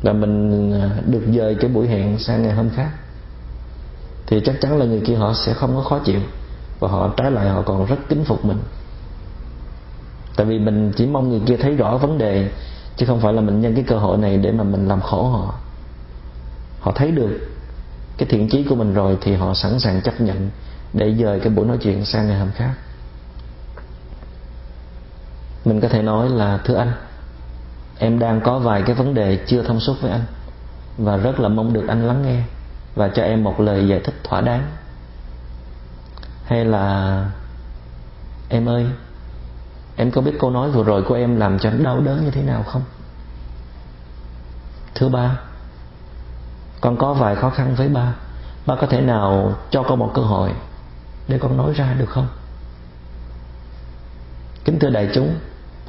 [0.01, 2.89] Và mình à, được dời cái buổi hẹn sang ngày hôm khác.
[4.27, 6.19] Thì chắc chắn là người kia họ sẽ không có khó chịu
[6.79, 8.59] và họ trái lại họ còn rất kính phục mình.
[10.35, 12.51] Tại vì mình chỉ mong người kia thấy rõ vấn đề,
[12.97, 15.23] chứ không phải là mình nhân cái cơ hội này để mà mình làm khổ
[15.23, 15.55] họ
[16.79, 17.49] họ thấy được
[18.17, 20.49] cái thiện chí của mình rồi thì họ sẵn sàng chấp nhận
[20.93, 22.71] để dời cái buổi nói chuyện sang ngày hôm khác.
[25.65, 26.91] Mình có thể nói là, thưa anh,
[27.99, 30.25] em đang có vài cái vấn đề chưa thông suốt với anh
[30.97, 32.41] và rất là mong được anh lắng nghe
[32.95, 34.71] và cho em một lời giải thích thỏa đáng.
[36.45, 37.25] Hay là,
[38.49, 38.85] em ơi,
[39.95, 42.31] em có biết câu nói vừa rồi của em làm cho anh đau đớn như
[42.31, 42.81] thế nào không?
[44.95, 45.37] Thưa ba
[46.81, 48.13] con có vài khó khăn với ba.
[48.65, 50.51] Ba có thể nào cho con một cơ hội
[51.27, 52.27] để con nói ra được không?
[54.65, 55.35] Kính thưa đại chúng,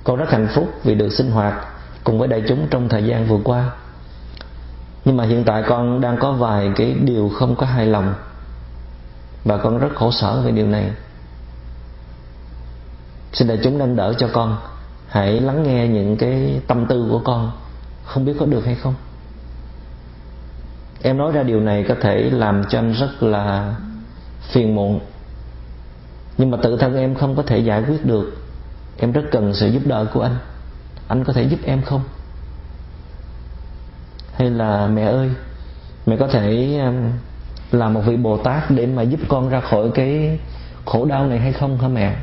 [0.05, 1.55] con rất hạnh phúc vì được sinh hoạt
[2.05, 3.71] cùng với đại chúng trong thời gian vừa qua.
[5.05, 8.15] Nhưng mà hiện tại con đang có vài cái điều không có hài lòng
[9.45, 10.91] và con rất khổ sở về điều này.
[13.33, 14.57] Xin đại chúng nâng đỡ cho con,
[15.09, 17.53] hãy lắng nghe những cái tâm tư của con,
[18.05, 18.95] không biết có được hay không?
[21.03, 23.75] Em nói ra điều này có thể làm cho anh rất là
[24.53, 25.01] phiền muộn.
[26.39, 28.37] Nhưng mà tự thân em không có thể giải quyết được.
[28.99, 30.37] Em rất cần sự giúp đỡ của anh.
[31.09, 32.01] Anh có thể giúp em không?
[34.35, 35.31] Hay là mẹ ơi,
[36.07, 36.79] mẹ có thể
[37.73, 40.39] làm một vị bồ tát để mà giúp con ra khỏi cái
[40.85, 42.17] khổ đau này hay không hả mẹ?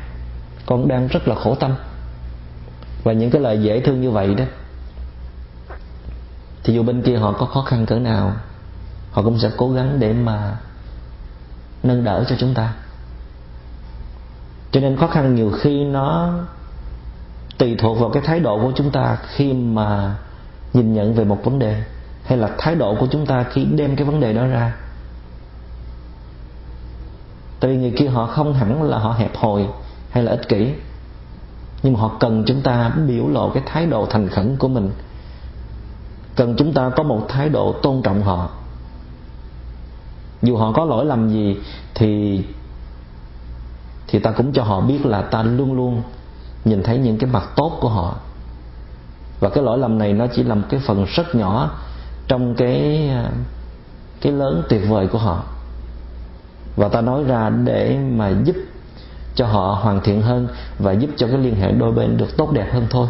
[0.66, 1.74] Con đang rất là khổ tâm.
[3.04, 4.44] Và những cái lời dễ thương như vậy đó,
[6.64, 8.32] thì dù bên kia họ có khó khăn cỡ nào
[9.16, 10.56] họ cũng sẽ cố gắng để mà
[11.82, 12.72] nâng đỡ cho chúng ta.
[14.72, 16.32] Cho nên khó khăn nhiều khi nó
[17.58, 20.16] tùy thuộc vào cái thái độ của chúng ta khi mà
[20.72, 21.82] nhìn nhận về một vấn đề,
[22.24, 24.76] hay là thái độ của chúng ta khi đem cái vấn đề đó ra.
[27.60, 29.66] Tại vì người kia họ không hẳn là họ hẹp hòi
[30.10, 30.72] hay là ích kỷ,
[31.82, 34.90] nhưng mà họ cần chúng ta biểu lộ cái thái độ thành khẩn của mình.
[36.36, 38.50] Cần chúng ta có một thái độ tôn trọng họ
[40.42, 41.56] dù họ có lỗi lầm gì,
[41.94, 42.42] thì
[44.08, 46.02] thì ta cũng cho họ biết là ta luôn luôn
[46.64, 48.16] nhìn thấy những cái mặt tốt của họ.
[49.40, 51.70] Và cái lỗi lầm này nó chỉ là một cái phần rất nhỏ
[52.28, 53.10] trong cái
[54.20, 55.42] cái lớn tuyệt vời của họ.
[56.76, 58.56] Và ta nói ra để mà giúp
[59.34, 62.52] cho họ hoàn thiện hơn và giúp cho cái liên hệ đôi bên được tốt
[62.52, 63.08] đẹp hơn thôi.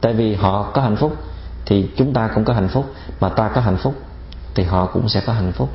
[0.00, 1.16] Tại vì họ có hạnh phúc
[1.66, 2.86] thì chúng ta cũng có hạnh phúc,
[3.20, 3.94] mà ta có hạnh phúc
[4.54, 5.68] thì họ cũng sẽ có hạnh phúc.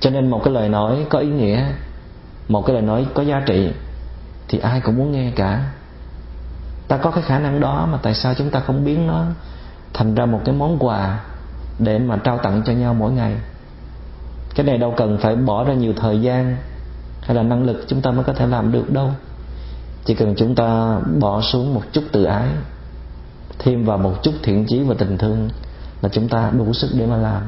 [0.00, 1.64] Cho nên một cái lời nói có ý nghĩa,
[2.48, 3.72] một cái lời nói có giá trị,
[4.48, 5.70] thì ai cũng muốn nghe cả.
[6.88, 9.24] Ta có cái khả năng đó mà tại sao chúng ta không biến nó
[9.94, 11.20] thành ra một cái món quà
[11.78, 13.34] để mà trao tặng cho nhau mỗi ngày?
[14.54, 16.56] Cái này đâu cần phải bỏ ra nhiều thời gian
[17.20, 19.10] hay là năng lực chúng ta mới có thể làm được đâu.
[20.04, 22.48] Chỉ cần chúng ta bỏ xuống một chút tự ái,
[23.58, 25.50] thêm vào một chút thiện chí và tình thương
[26.02, 27.42] là chúng ta đủ sức để mà làm.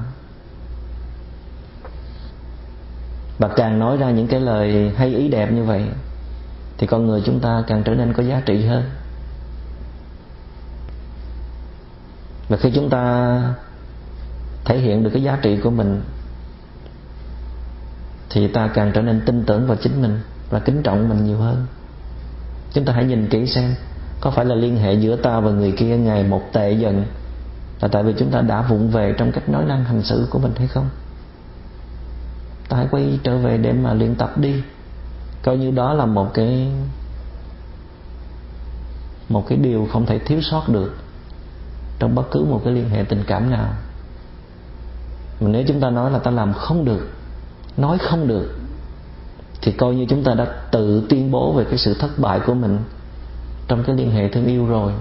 [3.40, 5.84] Và càng nói ra những cái lời hay, ý đẹp như vậy,
[6.78, 8.82] thì con người chúng ta càng trở nên có giá trị hơn.
[12.48, 13.42] Và khi chúng ta
[14.64, 16.02] thể hiện được cái giá trị của mình,
[18.30, 20.20] thì ta càng trở nên tin tưởng vào chính mình
[20.50, 21.66] và kính trọng mình nhiều hơn.
[22.72, 23.74] Chúng ta hãy nhìn kỹ xem,
[24.20, 27.04] có phải là liên hệ giữa ta và người kia ngày một tệ dần
[27.80, 30.38] là tại vì chúng ta đã vụng về trong cách nói năng hành xử của
[30.38, 30.88] mình hay không?
[32.70, 34.62] Ta hãy quay trở về để mà luyện tập đi.
[35.42, 36.72] Coi như đó là một cái
[39.28, 40.96] một cái điều không thể thiếu sót được
[41.98, 43.68] trong bất cứ một cái liên hệ tình cảm nào.
[45.40, 47.10] Mà nếu chúng ta nói là ta làm không được,
[47.76, 48.58] nói không được,
[49.62, 52.54] thì coi như chúng ta đã tự tuyên bố về cái sự thất bại của
[52.54, 52.78] mình
[53.68, 54.92] trong cái liên hệ thương yêu rồi.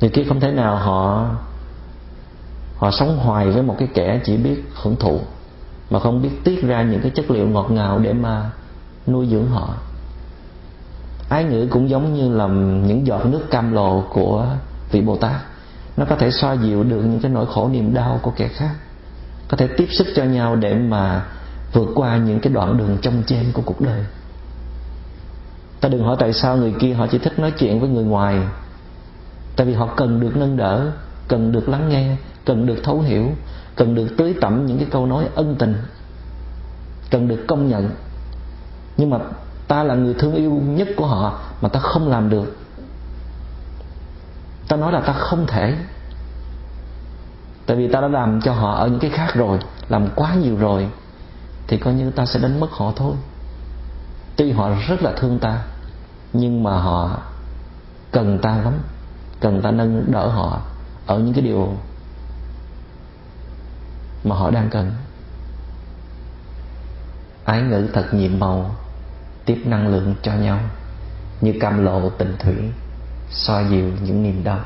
[0.00, 1.30] Người kia không thể nào họ
[2.76, 5.20] họ sống hoài với một cái kẻ chỉ biết hưởng thụ
[5.90, 8.50] mà không biết tiết ra những cái chất liệu ngọt ngào để mà
[9.06, 9.74] nuôi dưỡng họ.
[11.28, 12.46] Ái ngữ cũng giống như là
[12.86, 14.46] những giọt nước cam lồ của
[14.90, 15.36] vị bồ tát.
[15.96, 18.74] Nó có thể xoa dịu được những cái nỗi khổ niềm đau của kẻ khác,
[19.48, 21.24] có thể tiếp sức cho nhau để mà
[21.72, 24.04] vượt qua những cái đoạn đường trong chen của cuộc đời.
[25.80, 28.38] Ta đừng hỏi tại sao người kia họ chỉ thích nói chuyện với người ngoài.
[29.56, 30.90] Tại vì họ cần được nâng đỡ,
[31.28, 33.32] cần được lắng nghe, cần được thấu hiểu
[33.78, 35.82] cần được tưới tẩm những cái câu nói ân tình.
[37.10, 37.90] Cần được công nhận.
[38.96, 39.18] Nhưng mà
[39.68, 42.56] ta là người thương yêu nhất của họ mà ta không làm được.
[44.68, 45.76] Ta nói là ta không thể.
[47.66, 49.58] Tại vì ta đã làm cho họ ở những cái khác rồi,
[49.88, 50.88] làm quá nhiều rồi,
[51.66, 53.14] thì coi như ta sẽ đánh mất họ thôi.
[54.36, 55.62] Tuy họ rất là thương ta,
[56.32, 57.18] nhưng mà họ
[58.10, 58.74] cần ta lắm.
[59.40, 60.60] Cần ta nâng đỡ họ
[61.06, 61.76] ở những cái điều
[64.24, 64.92] mà họ đang cần.
[67.44, 68.74] Ái ngữ thật nhiệm màu,
[69.44, 70.60] tiếp năng lượng cho nhau,
[71.40, 72.56] như cam lộ tình thủy,
[73.30, 74.60] xoa dịu những niềm đau.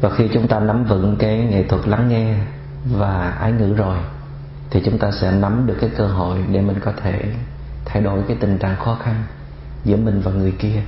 [0.00, 2.34] Và khi chúng ta nắm vững cái nghệ thuật lắng nghe
[2.84, 3.98] và ái ngữ rồi,
[4.70, 7.24] thì chúng ta sẽ nắm được cái cơ hội để mình có thể
[7.84, 9.24] thay đổi cái tình trạng khó khăn
[9.84, 10.82] giữa mình và người kia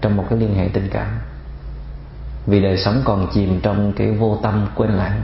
[0.00, 1.08] trong một cái liên hệ tình cảm.
[2.46, 5.22] Vì đời sống còn chìm trong cái vô tâm quên lãng,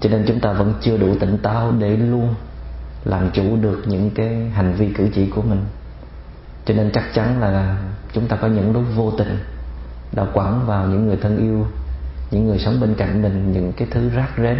[0.00, 2.34] cho nên chúng ta vẫn chưa đủ tỉnh táo để luôn
[3.04, 5.64] làm chủ được những cái hành vi cử chỉ của mình.
[6.64, 7.76] Cho nên chắc chắn là
[8.12, 9.38] chúng ta có những lúc vô tình
[10.14, 11.66] đã quẳng vào những người thân yêu,
[12.30, 14.56] những người sống bên cạnh mình, những cái thứ rác rến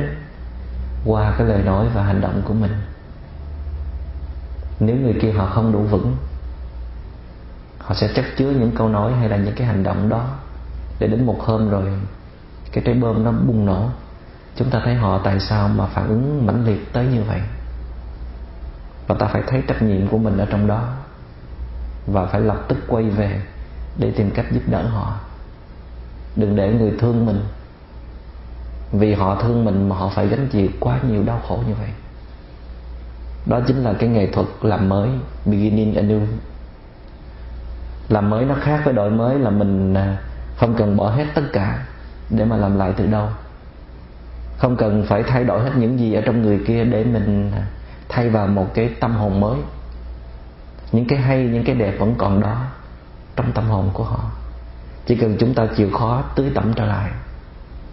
[1.05, 2.73] qua cái lời nói và hành động của mình.
[4.81, 6.17] Nếu người kia họ không đủ vững,
[7.79, 10.27] họ sẽ chất chứa những câu nói hay là những cái hành động đó
[10.99, 11.93] để đến một hôm rồi
[12.73, 13.89] cái trái bơm nó bùng nổ.
[14.57, 17.41] Chúng ta thấy họ tại sao mà phản ứng mãnh liệt tới như vậy?
[19.07, 20.89] Và ta phải thấy trách nhiệm của mình ở trong đó
[22.07, 23.41] và phải lập tức quay về
[23.99, 25.21] để tìm cách giúp đỡ họ
[26.37, 27.41] đừng để người thương mình.
[28.93, 31.89] Vì họ thương mình mà họ phải gánh chịu quá nhiều đau khổ như vậy.
[33.47, 35.09] Đó chính là cái nghệ thuật làm mới,
[35.47, 36.27] beginning anew
[38.09, 40.19] làm mới nó khác với đổi mới là mình à,
[40.57, 41.87] không cần bỏ hết tất cả
[42.31, 43.29] để mà làm lại từ đâu.
[44.59, 47.67] Không cần phải thay đổi hết những gì ở trong người kia để mình à,
[48.09, 49.59] thay vào một cái tâm hồn mới.
[50.93, 52.63] Những cái hay, những cái đẹp vẫn còn đó
[53.37, 54.31] trong tâm hồn của họ
[55.07, 57.11] chỉ cần chúng ta chịu khó tưới tẩm trở lại,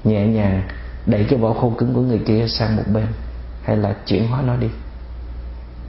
[0.04, 0.64] nhẹ nhàng
[1.06, 3.08] đẩy cái vỏ khô cứng của người kia sang một bên,
[3.64, 4.68] hay là chuyển hóa nó đi,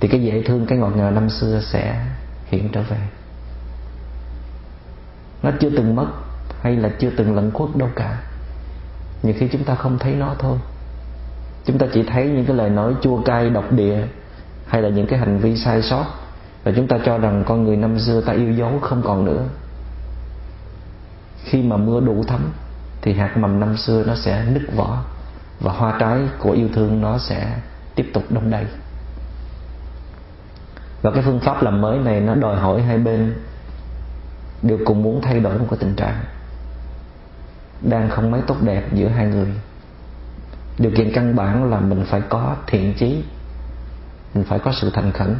[0.00, 2.04] thì cái dễ thương, cái ngọt ngào năm xưa sẽ
[2.46, 2.98] hiện trở về.
[5.42, 6.06] Nó chưa từng mất
[6.62, 8.18] hay là chưa từng lẫn khuất đâu cả.
[9.22, 10.58] Nhiều khi chúng ta không thấy nó thôi.
[11.64, 14.06] Chúng ta chỉ thấy những cái lời nói chua cay, độc địa,
[14.66, 16.04] hay là những cái hành vi sai sót,
[16.64, 19.44] và chúng ta cho rằng con người năm xưa ta yêu dấu không còn nữa
[21.44, 22.50] khi mà mưa đủ thấm,
[23.02, 25.04] thì hạt mầm năm xưa nó sẽ nứt vỏ
[25.60, 27.56] và hoa trái của yêu thương nó sẽ
[27.94, 28.66] tiếp tục đông đầy.
[31.02, 33.34] Và cái phương pháp làm mới này nó đòi hỏi hai bên
[34.62, 36.24] đều cùng muốn thay đổi một cái tình trạng.
[37.80, 39.48] Đang không mấy tốt đẹp giữa hai người.
[40.78, 43.24] Điều kiện căn bản là mình phải có thiện chí,
[44.34, 45.36] mình phải có sự thành khẩn.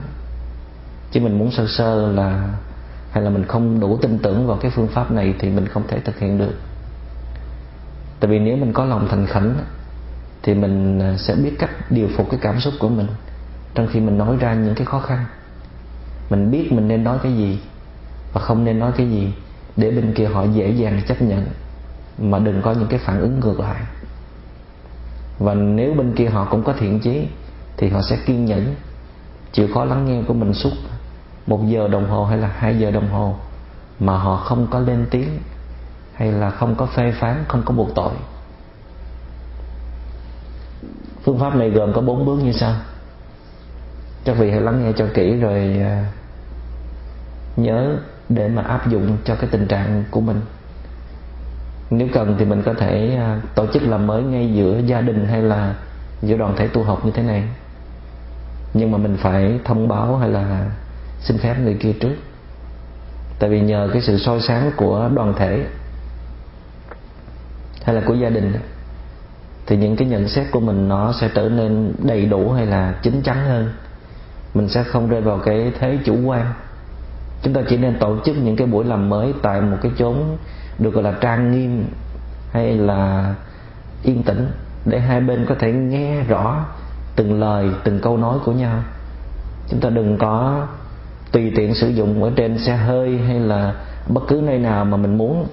[1.11, 2.49] Chứ mình muốn sơ sơ là
[3.13, 5.83] hay là mình không đủ tin tưởng vào cái phương pháp này thì mình không
[5.89, 6.55] thể thực hiện được.
[8.21, 9.55] Tại vì nếu mình có lòng thành khẩn
[10.43, 13.07] thì mình à, sẽ biết cách điều phục cái cảm xúc của mình
[13.75, 15.25] trong khi mình nói ra những cái khó khăn.
[16.31, 17.61] Mình biết mình nên nói cái gì
[18.33, 19.33] và không nên nói cái gì
[19.77, 21.47] để bên kia họ dễ dàng chấp nhận,
[22.19, 23.83] mà đừng có những cái phản ứng ngược lại.
[25.39, 27.27] Và nếu bên kia họ cũng có thiện chí,
[27.77, 28.75] thì họ sẽ kiên nhẫn,
[29.53, 30.73] chịu khó lắng nghe của mình suốt
[31.47, 33.35] một giờ đồng hồ hay là hai giờ đồng hồ
[34.01, 35.39] mà họ không có lên tiếng
[36.15, 38.13] hay là không có phê phán, không có buộc tội.
[41.25, 42.75] Phương pháp này gồm có bốn bước như sau.
[44.25, 46.05] Các vị hãy lắng nghe cho kỹ rồi à,
[47.57, 47.97] nhớ
[48.29, 50.41] để mà áp dụng cho cái tình trạng của mình.
[51.91, 55.27] Nếu cần thì mình có thể à, tổ chức làm mới ngay giữa gia đình
[55.27, 55.75] hay là
[56.23, 57.45] giữa đoàn thể tu học như thế này.
[58.75, 60.67] Nhưng mà mình phải thông báo hay là
[61.25, 62.15] xin phép người kia trước.
[63.39, 65.67] Tại vì nhờ cái sự soi sáng của đoàn thể
[67.85, 68.53] hay là của gia đình
[69.67, 72.95] thì những cái nhận xét của mình nó sẽ trở nên đầy đủ hay là
[73.03, 73.73] chín chắn hơn.
[74.55, 76.53] Mình sẽ không rơi vào cái thế chủ quan.
[77.43, 80.37] Chúng ta chỉ nên tổ chức những cái buổi làm mới tại một cái chốn
[80.79, 81.85] được gọi là trang nghiêm
[82.53, 83.35] hay là
[84.03, 84.51] yên tĩnh
[84.85, 86.65] để hai bên có thể nghe rõ
[87.17, 88.83] từng lời, từng câu nói của nhau.
[89.69, 90.67] Chúng ta đừng có
[91.33, 93.75] tùy tiện sử dụng ở trên xe hơi hay là
[94.09, 95.49] bất cứ nơi nào mà mình muốn,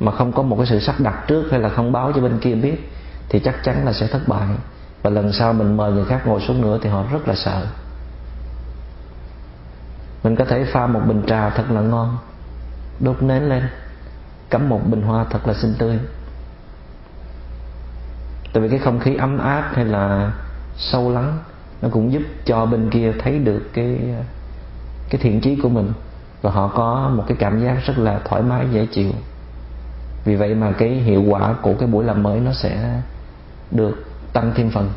[0.00, 2.38] mà không có một cái sự sắp đặt trước hay là không báo cho bên
[2.38, 2.90] kia biết,
[3.28, 4.48] thì chắc chắn là sẽ thất bại.
[5.02, 7.66] Và lần sau mình mời người khác ngồi xuống nữa thì họ rất là sợ.
[10.24, 12.18] Mình có thể pha một bình trà thật là ngon,
[13.00, 13.62] đốt nến lên,
[14.50, 15.98] cắm một bình hoa thật là xinh tươi.
[18.52, 20.32] Tại vì cái không khí ấm áp hay là
[20.76, 21.38] sâu lắng
[21.82, 23.98] nó cũng giúp cho bên kia thấy được cái
[25.10, 25.92] cái thiện chí của mình.
[26.42, 29.10] Và họ có một cái cảm giác rất là thoải mái, dễ chịu.
[30.24, 33.00] Vì vậy mà cái hiệu quả của cái buổi làm mới nó sẽ
[33.70, 34.90] được tăng thêm phần.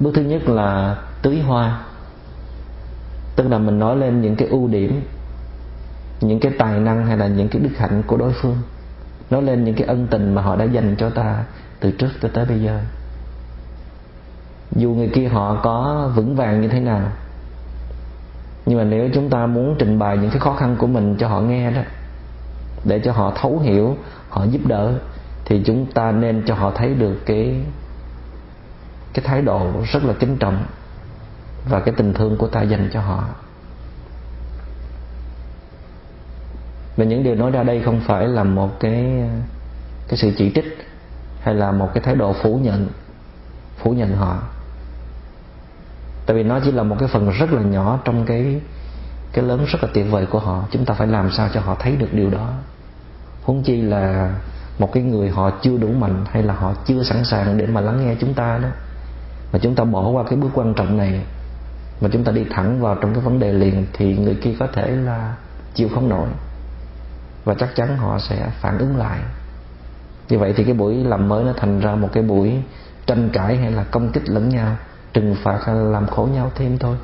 [0.00, 1.80] Bước thứ nhất là tưới hoa.
[3.36, 5.02] Tức là mình nói lên những cái ưu điểm,
[6.20, 8.56] những cái tài năng hay là những cái đức hạnh của đối phương.
[9.30, 11.44] Nói lên những cái ân tình mà họ đã dành cho ta
[11.80, 12.80] từ trước cho tới bây giờ
[14.72, 17.08] dù người kia họ có vững vàng như thế nào,
[18.66, 21.28] nhưng mà nếu chúng ta muốn trình bày những cái khó khăn của mình cho
[21.28, 21.80] họ nghe đó,
[22.84, 23.96] để cho họ thấu hiểu,
[24.28, 24.92] họ giúp đỡ,
[25.44, 27.54] thì chúng ta nên cho họ thấy được cái
[29.14, 30.64] cái thái độ rất là kính trọng
[31.68, 33.24] và cái tình thương của ta dành cho họ.
[36.96, 39.24] Và những điều nói ra đây không phải là một cái
[40.08, 40.88] cái sự chỉ trích
[41.40, 42.88] hay là một cái thái độ phủ nhận
[43.76, 44.38] phủ nhận họ
[46.26, 48.60] tại vì nó chỉ là một cái phần rất là nhỏ trong cái
[49.32, 50.64] cái lớn rất là tuyệt vời của họ.
[50.70, 52.52] Chúng ta phải làm sao cho họ thấy được điều đó.
[53.42, 54.34] Huống chi là
[54.78, 57.80] một cái người họ chưa đủ mạnh hay là họ chưa sẵn sàng để mà
[57.80, 58.68] lắng nghe chúng ta đó.
[59.52, 61.20] Mà chúng ta bỏ qua cái bước quan trọng này
[62.00, 64.66] mà chúng ta đi thẳng vào trong cái vấn đề liền thì người kia có
[64.72, 65.34] thể là
[65.74, 66.28] chịu không nổi.
[67.44, 69.18] Và chắc chắn họ sẽ phản ứng lại.
[70.28, 72.62] Như vậy thì cái buổi làm mới nó thành ra một cái buổi
[73.06, 74.76] tranh cãi hay là công kích lẫn nhau
[75.16, 76.96] trừng phạt hay là làm khổ nhau thêm thôi.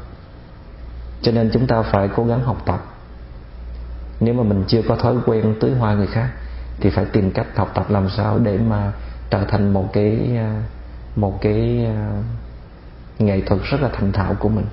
[1.23, 2.85] Cho nên chúng ta phải cố gắng học tập.
[4.21, 6.29] Nếu mà mình chưa có thói quen tưới hoa người khác,
[6.81, 8.93] thì phải tìm cách học tập làm sao để mà
[9.31, 10.63] trở thành một cái à,
[11.17, 12.13] một cái à,
[13.19, 14.67] nghệ thuật rất là thành thạo của mình.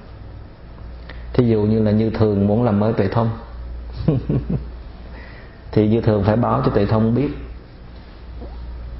[1.34, 3.30] Thí dụ như là như thường muốn làm mới tuệ thông.
[5.72, 7.30] Thì như thường phải báo cho tuệ thông biết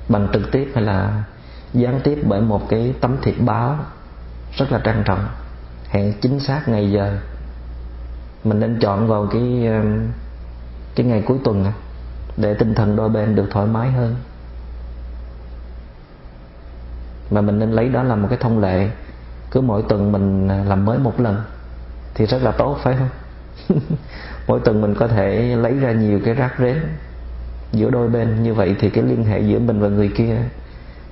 [0.10, 1.24] bằng trực tiếp hay là
[1.74, 3.80] gián tiếp bởi một cái tấm thiệp báo
[4.60, 5.28] rất là trang trọng.
[5.90, 7.18] Hẹn chính xác ngày giờ.
[8.44, 10.08] Mình nên chọn vào cái um,
[10.96, 11.66] cái ngày cuối tuần
[12.38, 14.16] để tinh thần đôi bên được thoải mái hơn.
[17.32, 18.90] Mà mình nên lấy đó làm một cái thông lệ.
[19.52, 21.44] Cứ mỗi tuần mình à, làm mới một lần
[22.14, 23.80] thì rất là tốt, phải không?
[24.48, 26.78] Mỗi tuần mình có thể lấy ra nhiều cái rác rến
[27.72, 28.44] giữa đôi bên.
[28.44, 30.38] Như vậy thì cái liên hệ giữa mình và người kia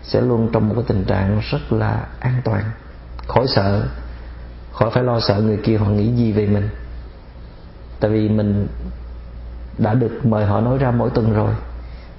[0.03, 2.63] sẽ luôn trong một cái tình trạng rất là an toàn
[3.27, 3.83] khỏi sợ,
[4.71, 6.69] khỏi phải lo sợ người kia họ nghĩ gì về mình.
[7.99, 8.67] Tại vì mình
[9.77, 11.53] đã được mời họ nói ra mỗi tuần rồi.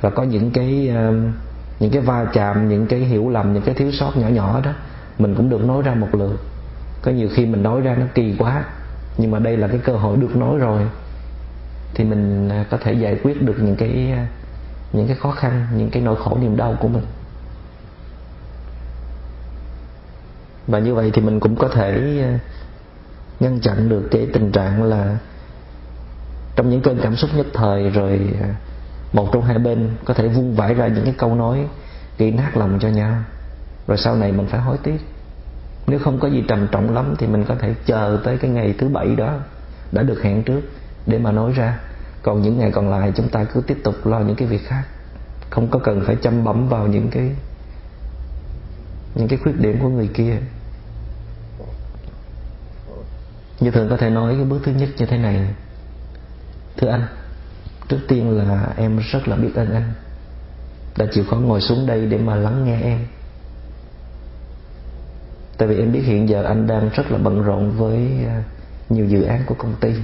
[0.01, 1.33] Và có những cái um,
[1.81, 4.73] những cái va chạm, những cái hiểu lầm, những cái thiếu sót nhỏ nhỏ đó,
[5.19, 6.37] mình cũng được nói ra một lượt.
[7.03, 8.65] Có nhiều khi mình nói ra nó kỳ quá,
[9.19, 10.83] nhưng mà đây là cái cơ hội được nói rồi,
[11.95, 14.27] thì mình à, có thể giải quyết được những cái à,
[14.93, 17.05] những cái khó khăn, những cái nỗi khổ, niềm đau của mình.
[20.69, 22.39] Và như vậy thì mình cũng có thể ờ,
[23.41, 25.19] ngăn chặn được cái tình trạng là
[26.57, 28.49] trong những cơn cảm xúc nhất thời rồi ờ,
[29.13, 31.67] một trong hai bên có thể vung vãi ra những cái câu nói
[32.19, 33.15] gây nát lòng cho nhau.
[33.87, 34.99] Rồi sau này mình phải hối tiếc.
[35.87, 38.75] Nếu không có gì trầm trọng lắm thì mình có thể chờ tới cái ngày
[38.79, 39.35] thứ bảy đó
[39.93, 40.61] đã được hẹn trước
[41.07, 41.81] để mà nói ra.
[42.23, 44.83] Còn những ngày còn lại chúng ta cứ tiếp tục lo những cái việc khác.
[45.51, 47.31] Không có cần phải chăm bấm vào những cái
[49.15, 50.37] những cái khuyết điểm của người kia
[53.61, 55.47] như thường có thể nói, cái bước thứ nhất như thế này.
[56.77, 57.07] Thưa anh,
[57.89, 59.93] trước tiên là em rất là biết ơn anh.
[60.97, 62.99] Đã chịu khó ngồi xuống đây để mà lắng nghe em.
[65.59, 68.43] Tại vì em biết hiện giờ anh đang rất là bận rộn với à,
[68.89, 69.95] nhiều dự án của công ty.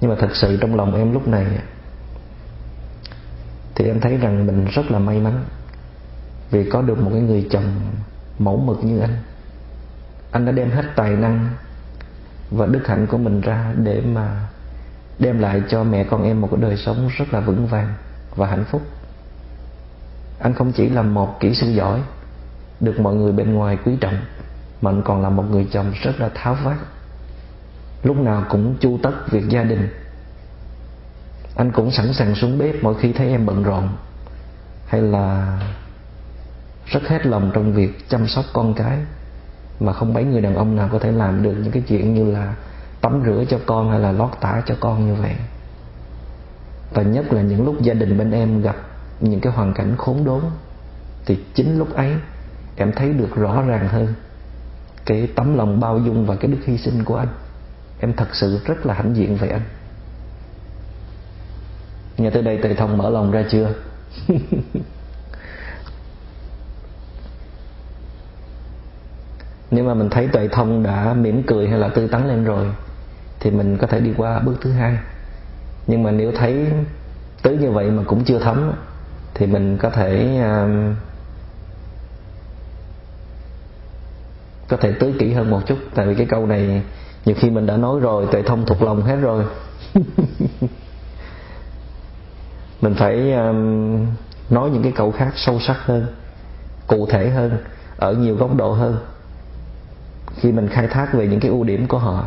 [0.00, 1.46] Nhưng mà thật sự trong lòng em lúc này,
[3.74, 5.44] thì em thấy rằng mình rất là may mắn
[6.50, 7.80] vì có được một cái người chồng
[8.38, 9.16] mẫu mực như anh.
[10.30, 11.50] Anh đã đem hết tài năng
[12.50, 14.48] và đức hạnh của mình ra để mà
[15.18, 17.94] đem lại cho mẹ con em một cái đời sống rất là vững vàng
[18.36, 18.82] và hạnh phúc.
[20.38, 22.00] Anh không chỉ là một kỹ sư giỏi,
[22.80, 24.18] được mọi người bên ngoài quý trọng,
[24.82, 26.76] mà anh còn là một người chồng rất là tháo vát.
[28.02, 29.88] Lúc nào cũng chu tất việc gia đình.
[31.56, 33.88] Anh cũng sẵn sàng xuống bếp mỗi khi thấy em bận rộn,
[34.86, 35.58] hay là
[36.86, 38.98] rất hết lòng trong việc chăm sóc con cái
[39.80, 42.32] mà không mấy người đàn ông nào có thể làm được những cái chuyện như
[42.32, 42.54] là
[43.00, 45.34] tắm rửa cho con hay là lót tả cho con như vậy.
[46.94, 48.76] Và nhất là những lúc gia đình bên em gặp
[49.20, 50.40] những cái hoàn cảnh khốn đốn,
[51.26, 52.12] thì chính lúc ấy
[52.76, 54.14] em thấy được rõ ràng hơn
[55.04, 57.28] cái tấm lòng bao dung và cái đức hy sinh của anh.
[58.00, 59.62] Em thật sự rất là hãnh diện về anh.
[62.18, 63.74] Nghe tới đây, tề thông mở lòng ra chưa?
[69.74, 72.66] nếu mà mình thấy tuệ thông đã mỉm cười hay là tư tắn lên rồi
[73.40, 74.98] thì mình có thể đi qua bước thứ hai.
[75.86, 76.66] Nhưng mà nếu thấy
[77.42, 78.72] tới như vậy mà cũng chưa thấm
[79.34, 80.96] thì mình có thể uh,
[84.68, 85.78] có thể tưới kỹ hơn một chút.
[85.94, 86.82] Tại vì cái câu này
[87.24, 89.44] nhiều khi mình đã nói rồi tuệ thông thuộc lòng hết rồi.
[92.80, 94.06] Mình phải um,
[94.50, 96.06] nói những cái câu khác sâu sắc hơn
[96.86, 97.58] cụ thể hơn
[97.96, 98.98] ở nhiều góc độ hơn
[100.36, 102.24] khi mình khai thác về những cái ưu điểm của họ,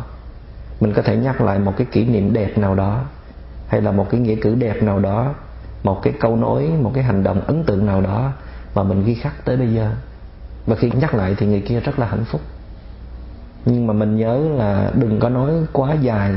[0.80, 3.00] mình có thể nhắc lại một cái kỷ niệm đẹp nào đó,
[3.68, 5.34] hay là một cái nghĩa cử đẹp nào đó,
[5.82, 8.32] một cái câu nói, một cái hành động ấn tượng nào đó
[8.74, 9.90] mà mình ghi khắc tới bây giờ.
[10.66, 12.40] Và khi nhắc lại thì người kia rất là hạnh phúc.
[13.64, 16.32] Nhưng mà mình nhớ là đừng có nói quá dài.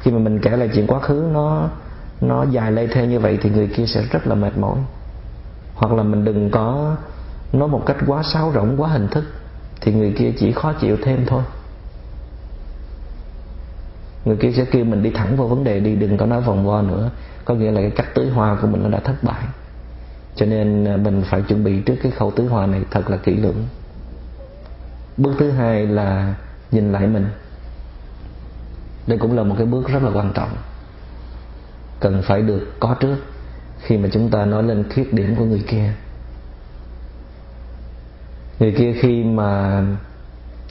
[0.00, 1.68] Khi mà mình kể lại chuyện quá khứ nó
[2.20, 4.78] nó dài lê thê như vậy thì người kia sẽ rất là mệt mỏi.
[5.74, 6.96] Hoặc là mình đừng có
[7.52, 9.24] nói một cách quá sáo rỗng, quá hình thức
[9.82, 11.42] thì người kia chỉ khó chịu thêm thôi.
[14.24, 16.66] Người kia sẽ kêu mình đi thẳng vào vấn đề đi, đừng có nói vòng
[16.66, 17.10] vo nữa.
[17.44, 19.42] Có nghĩa là cái cách tưới hoa của mình nó đã thất bại.
[20.36, 23.16] Cho nên à, mình phải chuẩn bị trước cái khâu tưới hoa này thật là
[23.16, 23.66] kỹ lưỡng.
[25.16, 26.34] Bước thứ hai là
[26.70, 27.26] nhìn lại mình.
[29.06, 30.56] Đây cũng là một cái bước rất là quan trọng.
[32.00, 33.16] Cần phải được có trước
[33.80, 35.92] khi mà chúng ta nói lên khuyết điểm của người kia
[38.62, 39.82] người kia khi mà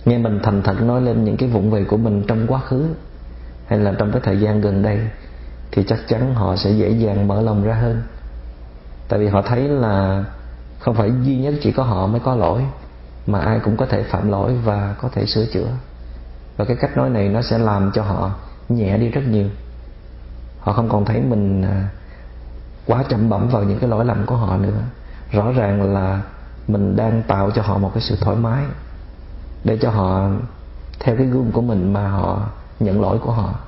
[0.06, 2.86] nghe mình thành thật nói lên những cái vụng về của mình trong quá khứ
[3.68, 5.00] hay là trong cái thời gian gần đây,
[5.72, 8.02] thì chắc chắn họ sẽ dễ dàng mở lòng ra hơn.
[9.08, 10.24] Tại vì họ thấy là
[10.80, 12.62] không phải duy nhất chỉ có họ mới có lỗi,
[13.28, 15.68] mà ai cũng có thể phạm lỗi và có thể sửa chữa.
[16.58, 18.32] Và cái cách nói này nó sẽ làm cho họ
[18.70, 19.48] nhẹ đi rất nhiều.
[20.60, 21.90] Họ không còn thấy mình à,
[22.86, 24.80] quá chậm bẩm vào những cái lỗi lầm của họ nữa.
[25.32, 26.22] Rõ ràng là
[26.68, 28.64] mình đang tạo cho họ một cái sự thoải mái
[29.64, 30.30] để cho họ
[31.00, 32.50] theo cái gương của mình mà họ
[32.80, 33.60] nhận lỗi của họ.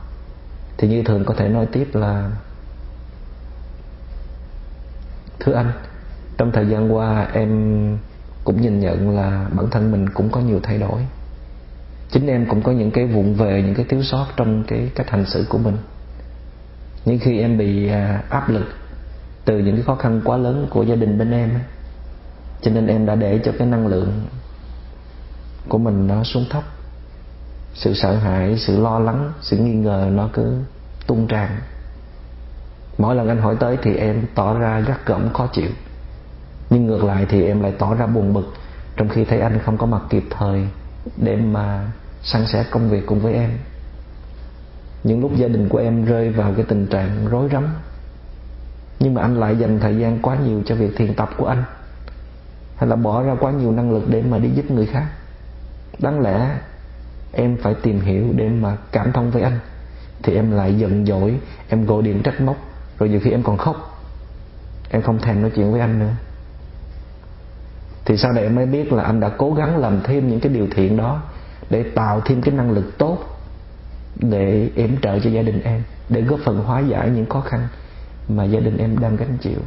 [0.78, 2.32] Thì như thường có thể nói tiếp là,
[5.40, 5.72] thưa anh,
[6.38, 7.50] trong thời gian qua em
[8.44, 11.02] cũng nhìn nhận là bản thân mình cũng có nhiều thay đổi.
[12.12, 15.10] Chính em cũng có những cái vụn về, những cái thiếu sót trong cái cách
[15.10, 15.78] hành xử của mình.
[17.06, 18.66] Nhưng khi em bị à, áp lực
[19.46, 21.50] từ những cái khó khăn quá lớn của gia đình bên em
[22.64, 24.22] cho nên em đã để cho cái năng lượng
[25.70, 26.64] của mình nó xuống thấp.
[27.74, 30.58] Sự sợ hãi, sự lo lắng, sự nghi ngờ nó cứ
[31.08, 31.58] tung tràn.
[32.98, 35.70] Mỗi lần anh hỏi tới thì em tỏ ra gắt gỏng, khó chịu.
[36.70, 38.54] Nhưng ngược lại thì em lại tỏ ra buồn bực,
[38.98, 40.68] trong khi thấy anh không có mặt kịp thời
[41.18, 41.92] để mà
[42.24, 43.52] san sẻ công việc cùng với em.
[45.04, 47.68] Những lúc gia đình của em rơi vào cái tình trạng rối rắm,
[49.00, 51.64] nhưng mà anh lại dành thời gian quá nhiều cho việc thiền tập của anh
[52.76, 55.06] hay là bỏ ra quá nhiều năng lực để mà đi giúp người khác?
[56.00, 56.58] Đáng lẽ
[57.32, 59.60] em phải tìm hiểu để mà cảm thông với anh.
[60.24, 61.40] Thì em lại giận dỗi,
[61.70, 62.58] em gọi điện trách móc,
[63.00, 64.06] rồi nhiều khi em còn khóc.
[64.90, 66.12] Em không thèm nói chuyện với anh nữa.
[68.06, 70.54] Thì sau này em mới biết là anh đã cố gắng làm thêm những cái
[70.54, 71.22] điều thiện đó
[71.70, 73.18] để tạo thêm cái năng lực tốt
[74.16, 77.68] để yểm trợ cho gia đình em, để góp phần hóa giải những khó khăn
[78.30, 79.60] mà gia đình em đang gánh chịu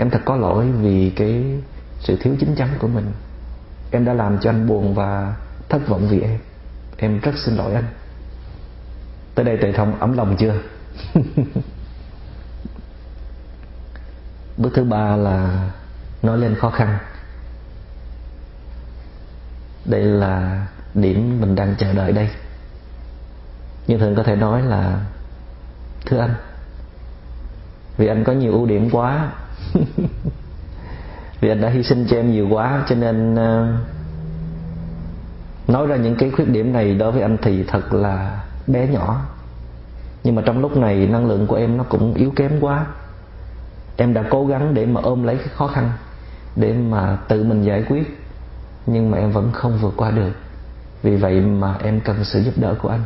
[0.00, 1.44] em thật có lỗi vì cái
[2.00, 3.12] sự thiếu chính chắn của mình.
[3.90, 5.36] Em đã làm cho anh buồn và
[5.68, 6.38] thất vọng vì em.
[6.96, 7.84] Em rất xin lỗi anh.
[9.34, 10.54] Tới đây tệ thông ấm lòng chưa?
[14.56, 15.70] Bước thứ ba là
[16.22, 16.98] nói lên khó khăn.
[19.84, 22.28] Đây là điểm mình đang chờ đợi đây.
[23.86, 25.04] Như thường có thể nói là,
[26.06, 26.34] thưa anh,
[27.96, 29.32] vì anh có nhiều ưu điểm quá
[31.40, 33.76] vì anh đã hy sinh cho em nhiều quá, cho nên ờ,
[35.68, 39.26] nói ra những cái khuyết điểm này đối với anh thì thật là bé nhỏ.
[40.24, 42.86] Nhưng mà trong lúc này, năng lượng của em nó cũng yếu kém quá.
[43.96, 45.92] Em đã cố gắng để mà ôm lấy cái khó khăn,
[46.56, 48.18] để mà tự mình giải quyết,
[48.86, 50.32] nhưng mà em vẫn không vượt qua được.
[51.02, 53.02] Vì vậy mà em cần sự giúp đỡ của anh.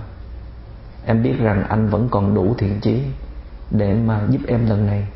[1.07, 3.03] Em biết rằng anh vẫn còn đủ thiện chí
[3.71, 5.07] để mà giúp em lần này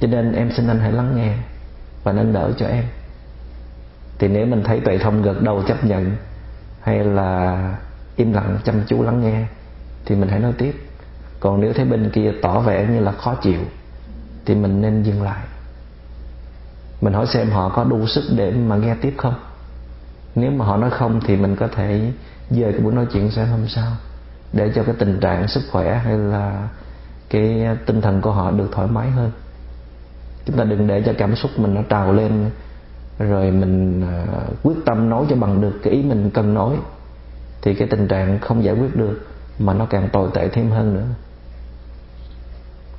[0.00, 1.34] cho nên em xin anh hãy lắng nghe
[2.04, 2.84] và nâng đỡ cho em.
[4.18, 6.16] Thì nếu mình thấy tuệ thông gật đầu chấp nhận
[6.80, 7.74] hay là
[8.16, 9.46] im lặng chăm chú lắng nghe,
[10.04, 10.74] thì mình hãy nói tiếp.
[11.40, 13.60] Còn nếu thấy bên kia tỏ vẻ như là khó chịu,
[14.44, 15.42] thì mình nên dừng lại.
[17.00, 19.34] Mình hỏi xem họ có đủ sức để mà nghe tiếp không?
[20.34, 22.12] Nếu mà họ nói không thì mình có thể
[22.50, 23.92] dời cái buổi nói chuyện sang hôm sau,
[24.52, 26.68] để cho cái tình trạng sức khỏe hay là
[27.30, 29.30] cái tinh thần của họ được thoải mái hơn
[30.46, 32.50] chúng ta đừng để cho cảm xúc mình nó trào lên,
[33.18, 34.26] rồi mình à,
[34.62, 36.76] quyết tâm nói cho bằng được cái ý mình cần nói,
[37.62, 39.26] thì cái tình trạng không giải quyết được
[39.58, 41.06] mà nó càng tồi tệ thêm hơn nữa.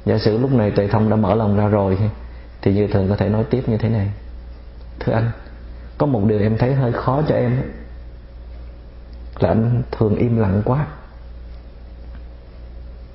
[0.05, 1.97] Giả sử lúc này tuệ thông đã mở lòng ra rồi,
[2.61, 4.11] thì như thường có thể nói tiếp như thế này.
[4.99, 5.31] Thưa anh,
[5.97, 7.61] có một điều em thấy hơi khó cho em
[9.39, 10.88] là anh thường im lặng quá.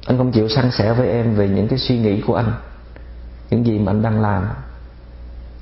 [0.07, 2.53] Anh không chịu san sẻ với em về những cái suy nghĩ của anh
[3.51, 4.49] những gì mà anh đang làm,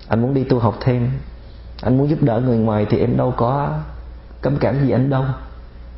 [0.09, 1.11] anh muốn đi tu học thêm,
[1.83, 3.79] anh muốn giúp đỡ người ngoài thì em đâu có
[4.41, 5.25] cấm cản gì anh đâu.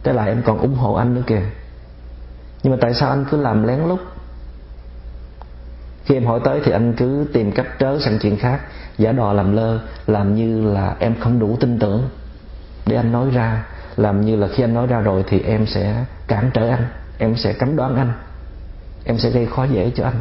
[0.03, 1.43] Thế lại em còn ủng hộ anh nữa kìa.
[2.63, 4.01] Nhưng mà tại sao anh cứ làm lén lút?
[6.05, 8.61] Khi em hỏi tới thì anh cứ tìm cách trớ sang chuyện khác,
[8.99, 12.09] Giả đò làm lơ, Làm như là em không đủ tin tưởng.
[12.87, 16.05] Để anh nói ra, Làm như là khi anh nói ra rồi thì em sẽ
[16.27, 16.87] cản trở anh,
[17.19, 18.13] Em sẽ cấm đoán anh,
[19.05, 20.21] Em sẽ gây khó dễ cho anh.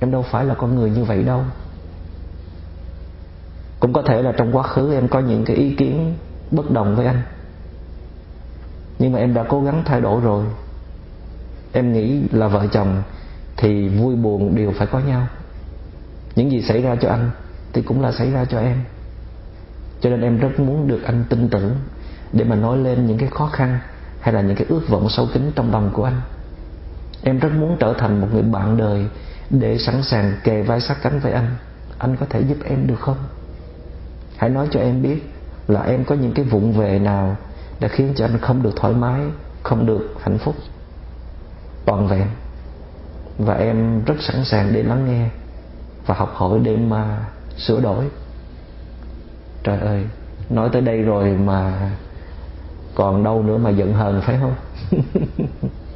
[0.00, 1.44] Em đâu phải là con người như vậy đâu.
[3.80, 6.14] Cũng có thể là trong quá khứ em có những cái ý kiến
[6.50, 7.22] bất đồng với anh.
[8.98, 10.44] Nhưng mà em đã cố gắng thay đổi rồi.
[11.72, 13.02] Em nghĩ là vợ chồng
[13.56, 15.26] thì vui buồn đều phải có nhau.
[16.36, 17.30] Những gì xảy ra cho anh
[17.72, 18.76] thì cũng là xảy ra cho em.
[20.00, 21.70] Cho nên em rất muốn được anh tin tưởng
[22.32, 23.78] để mà nói lên những cái khó khăn
[24.20, 26.20] hay là những cái ước vọng sâu kín trong lòng của anh.
[27.22, 29.06] Em rất muốn trở thành một người bạn đời
[29.50, 31.56] để sẵn sàng kề vai sát cánh với anh.
[31.98, 33.16] Anh có thể giúp em được không?
[34.36, 35.22] Hãy nói cho em biết
[35.68, 37.36] là em có những cái vụng về nào
[37.80, 39.20] đã khiến cho anh không được thoải mái,
[39.62, 40.54] không được hạnh phúc.
[41.84, 42.26] Toàn vẹn.
[43.38, 45.28] Và em rất sẵn sàng để lắng nghe
[46.06, 47.26] và học hỏi để mà
[47.56, 48.04] sửa đổi.
[49.62, 50.04] Trời ơi,
[50.50, 51.90] nói tới đây rồi mà
[52.94, 54.54] còn đâu nữa mà giận hờn, phải không?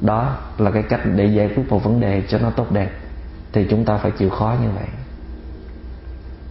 [0.00, 2.90] đó là cái cách để giải quyết một vấn đề cho nó tốt đẹp.
[3.52, 4.86] Thì chúng ta phải chịu khó như vậy.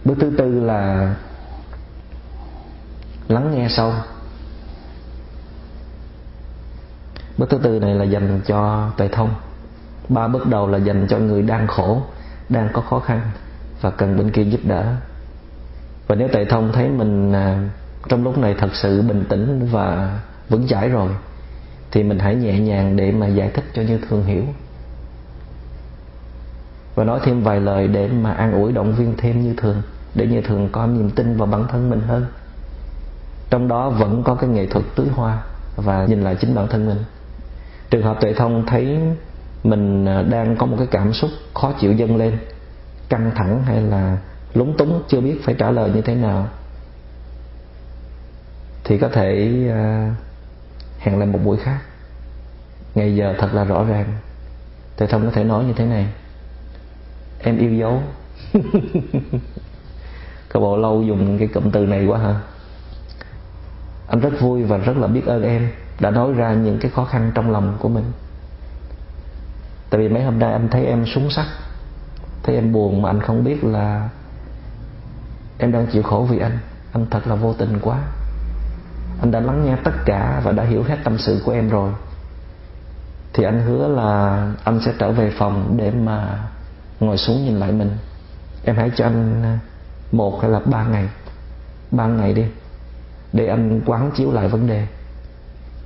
[0.04, 1.14] Bước thứ tư là
[3.28, 3.92] lắng nghe sâu.
[7.38, 9.34] Bước thứ tư này là dành cho tuệ thông.
[10.08, 12.02] Ba bước đầu là dành cho người đang khổ,
[12.48, 13.20] đang có khó khăn
[13.80, 14.94] và cần bên kia giúp đỡ.
[16.06, 17.68] Và nếu tuệ thông thấy mình à,
[18.08, 20.18] trong lúc này thật sự bình tĩnh và
[20.48, 21.10] vững chãi rồi
[21.90, 24.44] thì mình hãy nhẹ nhàng để mà giải thích cho như thường hiểu.
[26.94, 29.82] Và nói thêm vài lời để mà an ủi động viên thêm như thường
[30.14, 32.26] để như thường có niềm tin vào bản thân mình hơn.
[33.50, 35.42] Trong đó vẫn có cái nghệ thuật tưới hoa
[35.76, 36.98] và nhìn lại chính bản thân mình.
[37.90, 38.98] Trường hợp tuệ thông thấy
[39.64, 42.38] mình à, đang có một cái cảm xúc khó chịu dâng lên
[43.08, 44.18] căng thẳng hay là
[44.54, 46.48] lúng túng chưa biết phải trả lời như thế nào
[48.84, 50.27] thì có thể uh,
[50.98, 51.78] hẹn lại một buổi khác.
[52.94, 54.14] Ngày giờ thật là rõ ràng.
[54.96, 56.06] Thầy thông có thể nói như thế này.
[57.42, 58.02] Em yêu dấu.
[60.50, 62.40] Các bộ lâu dùng cái cụm từ này quá hả?
[64.08, 65.70] Anh rất vui và rất là biết ơn em
[66.00, 68.04] đã nói ra những cái khó khăn trong lòng của mình.
[69.90, 71.46] Tại vì mấy hôm nay anh thấy em súng sắc,
[72.42, 74.08] thấy em buồn mà anh không biết là
[75.58, 76.58] em đang chịu khổ vì anh.
[76.92, 78.02] Anh thật là vô tình quá
[79.20, 81.92] anh đã lắng nghe tất cả và đã hiểu hết tâm sự của em rồi.
[83.32, 86.38] Thì anh hứa là anh sẽ trở về phòng để mà
[87.00, 87.90] ngồi xuống nhìn lại mình.
[88.64, 89.58] Em hãy cho anh à,
[90.12, 91.08] một hay là ba ngày.
[91.90, 92.44] Ba ngày đi,
[93.32, 94.86] để anh quán chiếu lại vấn đề.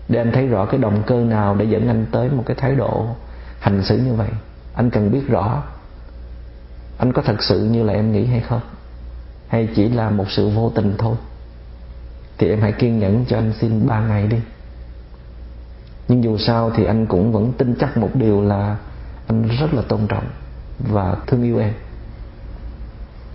[0.09, 2.75] Để anh thấy rõ cái động cơ nào để dẫn anh tới một cái thái
[2.75, 3.07] độ
[3.61, 4.29] hành xử như vậy.
[4.75, 5.63] Anh cần biết rõ,
[6.99, 8.61] anh có thật sự như là em nghĩ hay không?
[9.49, 11.17] Hay chỉ là một sự vô tình thôi?
[12.39, 14.37] Thì em hãy kiên nhẫn cho anh xin ba ngày đi.
[16.09, 18.77] Nhưng dù sao thì anh cũng vẫn tin chắc một điều là
[19.27, 20.25] anh rất là tôn trọng
[20.79, 21.73] và thương yêu em.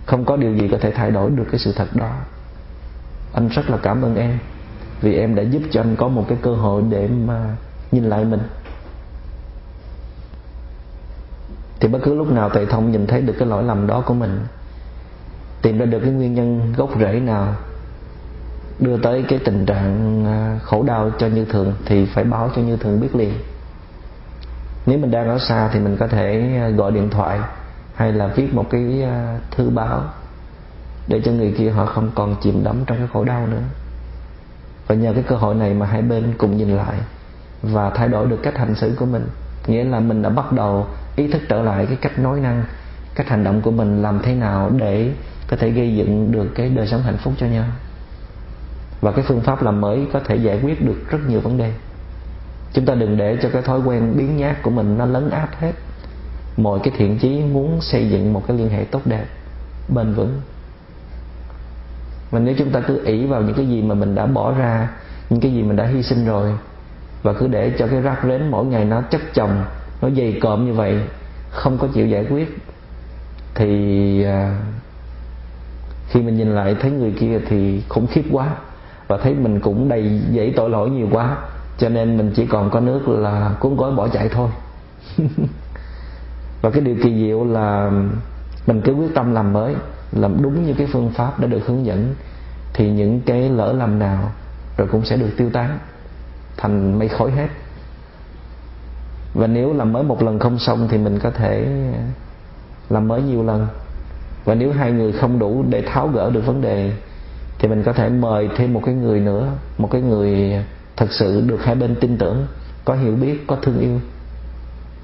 [0.06, 2.12] Không có điều gì có thể thay đổi được cái sự thật đó.
[3.32, 4.38] Anh rất là cảm ơn em
[5.00, 7.56] vì em đã giúp cho anh có một cái cơ hội để mà
[7.92, 8.40] nhìn lại mình.
[11.80, 14.14] Thì bất cứ lúc nào thầy thông nhìn thấy được cái lỗi lầm đó của
[14.14, 14.40] mình,
[15.62, 17.54] tìm ra được cái nguyên nhân gốc rễ nào
[18.80, 22.62] đưa tới cái tình trạng à, khổ đau cho như thường thì phải báo cho
[22.62, 23.32] như thường biết liền.
[24.86, 27.40] Nếu mình đang ở xa thì mình có thể à, gọi điện thoại
[27.94, 30.02] hay là viết một cái à, thư báo
[31.08, 33.62] để cho người kia họ không còn chìm đắm trong cái khổ đau nữa.
[34.86, 36.94] Và nhờ cái cơ hội này mà hai bên cùng nhìn lại
[37.62, 39.26] và thay đổi được cách hành xử của mình.
[39.66, 40.86] Nghĩa là mình đã bắt đầu
[41.16, 42.64] ý thức trở lại cái cách nói năng,
[43.14, 45.12] cách hành động của mình làm thế nào để
[45.50, 47.64] có thể gây dựng được cái đời sống hạnh phúc cho nhau
[49.00, 51.72] và cái phương pháp làm mới có thể giải quyết được rất nhiều vấn đề.
[52.72, 55.56] Chúng ta đừng để cho cái thói quen biến nhát của mình nó lấn át
[55.58, 55.72] hết.
[56.56, 59.24] Mọi cái thiện chí muốn xây dựng một cái liên hệ tốt đẹp,
[59.88, 60.40] bền vững.
[62.30, 64.90] Và nếu chúng ta cứ ỷ vào những cái gì mà mình đã bỏ ra,
[65.30, 66.52] những cái gì mình đã hy sinh rồi,
[67.22, 69.64] và cứ để cho cái rác rến mỗi ngày nó chất chồng,
[70.02, 71.00] nó dày cộm như vậy,
[71.50, 72.58] không có chịu giải quyết,
[73.54, 74.60] thì à,
[76.08, 78.56] khi mình nhìn lại thấy người kia thì khủng khiếp quá
[79.08, 81.36] và thấy mình cũng đầy dẫy tội lỗi nhiều quá.
[81.78, 84.48] Cho nên mình chỉ còn có nước là cuốn gói bỏ chạy thôi.
[86.62, 87.90] Và cái điều kỳ diệu là
[88.66, 89.74] mình cứ quyết tâm làm mới,
[90.12, 92.14] làm đúng như cái phương pháp đã được hướng dẫn,
[92.74, 94.30] thì những cái lỡ lầm nào
[94.76, 95.78] rồi cũng sẽ được tiêu tán,
[96.56, 97.48] thành mây khói hết.
[99.34, 101.66] Và nếu làm mới một lần không xong thì mình có thể
[102.90, 103.66] làm mới nhiều lần.
[104.44, 106.92] Và nếu hai người không đủ để tháo gỡ được vấn đề
[107.58, 110.64] thì mình có thể mời thêm một cái người nữa, một cái người
[110.96, 112.46] thật sự được hai bên tin tưởng,
[112.84, 114.00] có hiểu biết, có thương yêu.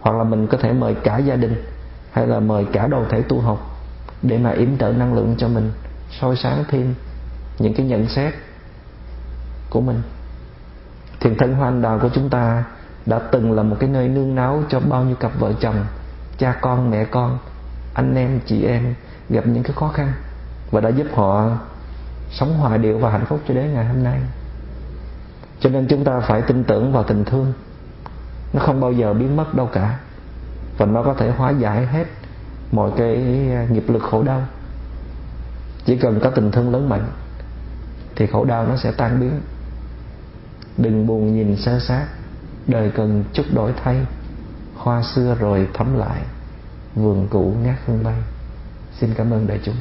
[0.00, 1.64] Hoặc là mình có thể mời cả gia đình,
[2.12, 3.80] hay là mời cả đoàn thể tu học
[4.22, 5.70] để mà yểm trợ năng lượng cho mình,
[6.20, 6.94] soi sáng thêm
[7.58, 8.34] những cái nhận xét
[9.70, 10.02] của mình.
[11.20, 12.64] Thiền thân hoa anh đào của chúng ta
[13.06, 15.76] đã từng là một cái nơi nương náu cho bao nhiêu cặp vợ chồng,
[16.38, 17.38] cha con, mẹ con,
[17.94, 18.94] anh em, chị em
[19.28, 20.12] gặp những cái khó khăn
[20.70, 21.50] và đã giúp họ
[22.34, 24.20] sống hòa điệu và hạnh phúc cho đến ngày hôm nay.
[25.60, 27.52] Cho nên chúng ta phải tin tưởng vào tình thương.
[28.52, 29.98] Nó không bao giờ biến mất đâu cả.
[30.78, 32.04] Và nó có thể hóa giải hết
[32.72, 33.16] mọi cái
[33.70, 34.42] nghiệp lực khổ đau.
[35.84, 37.06] Chỉ cần có tình thương lớn mạnh,
[38.16, 39.40] thì khổ đau nó sẽ tan biến.
[40.76, 42.06] Đừng buồn nhìn sơ sát
[42.66, 44.06] đời cần chút đổi thay.
[44.76, 46.20] Hoa xưa rồi thấm lại,
[46.94, 48.14] vườn cũ ngát hương bay.
[49.00, 49.74] Xin cảm ơn đại chúng.